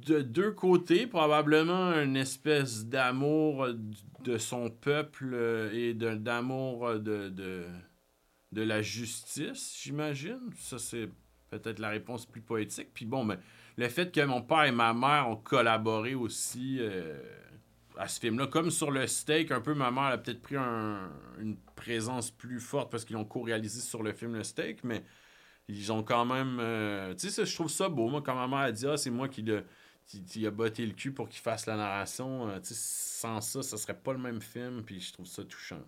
de 0.05 0.21
deux 0.23 0.53
côtés, 0.53 1.07
probablement 1.07 1.93
une 2.01 2.17
espèce 2.17 2.87
d'amour 2.87 3.69
de 4.23 4.39
son 4.39 4.71
peuple 4.71 5.31
euh, 5.35 5.73
et 5.73 5.95
d'amour 5.95 6.95
de, 6.99 7.29
de, 7.29 7.65
de 8.53 8.63
la 8.63 8.83
justice, 8.83 9.79
j'imagine. 9.83 10.41
Ça, 10.59 10.79
c'est 10.79 11.09
peut-être 11.51 11.79
la 11.79 11.91
réponse 11.91 12.27
plus 12.27 12.41
poétique. 12.41 12.91
Puis 12.95 13.07
bon, 13.07 13.25
mais 13.25 13.39
le 13.77 13.89
fait 13.89 14.13
que 14.13 14.21
mon 14.25 14.43
père 14.43 14.65
et 14.65 14.73
ma 14.73 14.95
mère 14.95 15.29
ont 15.29 15.37
collaboré 15.37 16.15
aussi 16.15 16.79
euh, 16.81 17.19
à 17.97 18.09
ce 18.09 18.21
film-là, 18.21 18.47
comme 18.49 18.71
sur 18.71 18.91
le 18.91 19.07
steak, 19.07 19.51
un 19.53 19.61
peu, 19.61 19.75
ma 19.75 19.91
mère 19.91 20.05
a 20.05 20.19
peut-être 20.19 20.43
pris 20.43 20.57
un- 20.57 21.11
une 21.41 21.57
présence 21.77 22.31
plus 22.31 22.61
forte 22.61 22.91
parce 22.91 23.05
qu'ils 23.05 23.17
ont 23.17 23.25
co-réalisé 23.25 23.81
sur 23.81 24.03
le 24.03 24.13
film 24.13 24.35
Le 24.35 24.45
Steak, 24.45 24.85
mais 24.85 25.05
ils 25.69 25.93
ont 25.93 26.03
quand 26.03 26.25
même. 26.27 26.59
euh, 26.61 27.15
tu 27.15 27.31
sais, 27.31 27.47
je 27.47 27.55
trouve 27.55 27.71
ça 27.71 27.89
beau. 27.89 28.09
Moi, 28.09 28.23
quand 28.23 28.35
ma 28.35 28.49
mère 28.49 28.59
a 28.67 28.73
dit, 28.73 28.87
ah, 28.87 28.97
c'est 28.97 29.11
moi 29.11 29.29
qui, 29.29 29.43
le, 29.43 29.65
qui, 30.07 30.25
qui 30.25 30.47
a 30.47 30.51
botté 30.51 30.85
le 30.87 30.93
cul 30.93 31.13
pour 31.13 31.29
qu'il 31.29 31.41
fasse 31.41 31.67
la 31.67 31.77
narration, 31.77 32.49
euh, 32.49 32.61
tu 32.61 32.75
sans 32.75 33.41
ça, 33.41 33.63
ça 33.63 33.77
serait 33.77 33.99
pas 33.99 34.13
le 34.13 34.19
même 34.19 34.41
film, 34.41 34.83
puis 34.85 35.01
je 35.01 35.13
trouve 35.13 35.27
ça 35.27 35.45
touchant. 35.45 35.81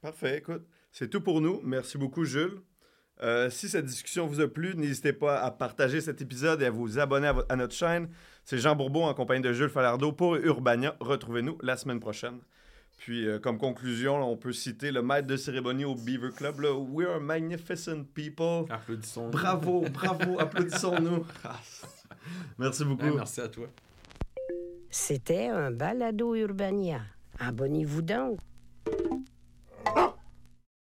Parfait, 0.00 0.38
écoute, 0.38 0.66
c'est 0.92 1.08
tout 1.08 1.20
pour 1.20 1.40
nous. 1.40 1.60
Merci 1.64 1.98
beaucoup, 1.98 2.24
Jules. 2.24 2.60
Euh, 3.22 3.48
si 3.48 3.68
cette 3.68 3.86
discussion 3.86 4.26
vous 4.26 4.40
a 4.40 4.48
plu, 4.48 4.74
n'hésitez 4.74 5.12
pas 5.12 5.40
à 5.40 5.50
partager 5.50 6.00
cet 6.00 6.20
épisode 6.20 6.62
et 6.62 6.66
à 6.66 6.70
vous 6.70 6.98
abonner 6.98 7.32
à, 7.48 7.56
notre 7.56 7.74
chaîne. 7.74 8.08
C'est 8.44 8.58
Jean 8.58 8.74
Bourbeau 8.74 9.02
en 9.02 9.14
compagnie 9.14 9.42
de 9.42 9.52
Jules 9.52 9.70
Falardeau 9.70 10.12
pour 10.12 10.36
Urbania. 10.36 10.96
Retrouvez-nous 11.00 11.58
la 11.62 11.76
semaine 11.76 12.00
prochaine. 12.00 12.40
Puis, 12.98 13.26
euh, 13.26 13.38
comme 13.38 13.58
conclusion, 13.58 14.18
là, 14.18 14.24
on 14.24 14.36
peut 14.36 14.52
citer 14.52 14.90
le 14.90 15.02
maître 15.02 15.26
de 15.26 15.36
cérémonie 15.36 15.84
au 15.84 15.94
Beaver 15.94 16.30
Club. 16.30 16.60
We 16.60 17.06
are 17.06 17.20
magnificent 17.20 18.04
people. 18.14 18.66
Applaudissons. 18.70 19.30
Bravo, 19.30 19.84
bravo, 19.92 20.38
applaudissons-nous. 20.40 21.24
Ah, 22.30 22.54
Merci 22.58 22.84
beaucoup. 22.84 23.04
Ouais, 23.04 23.12
merci 23.14 23.40
à 23.40 23.48
toi. 23.48 23.66
C'était 24.90 25.48
un 25.48 25.70
balado 25.70 26.34
Urbania. 26.34 27.00
Abonnez-vous 27.38 28.02
donc. 28.02 28.38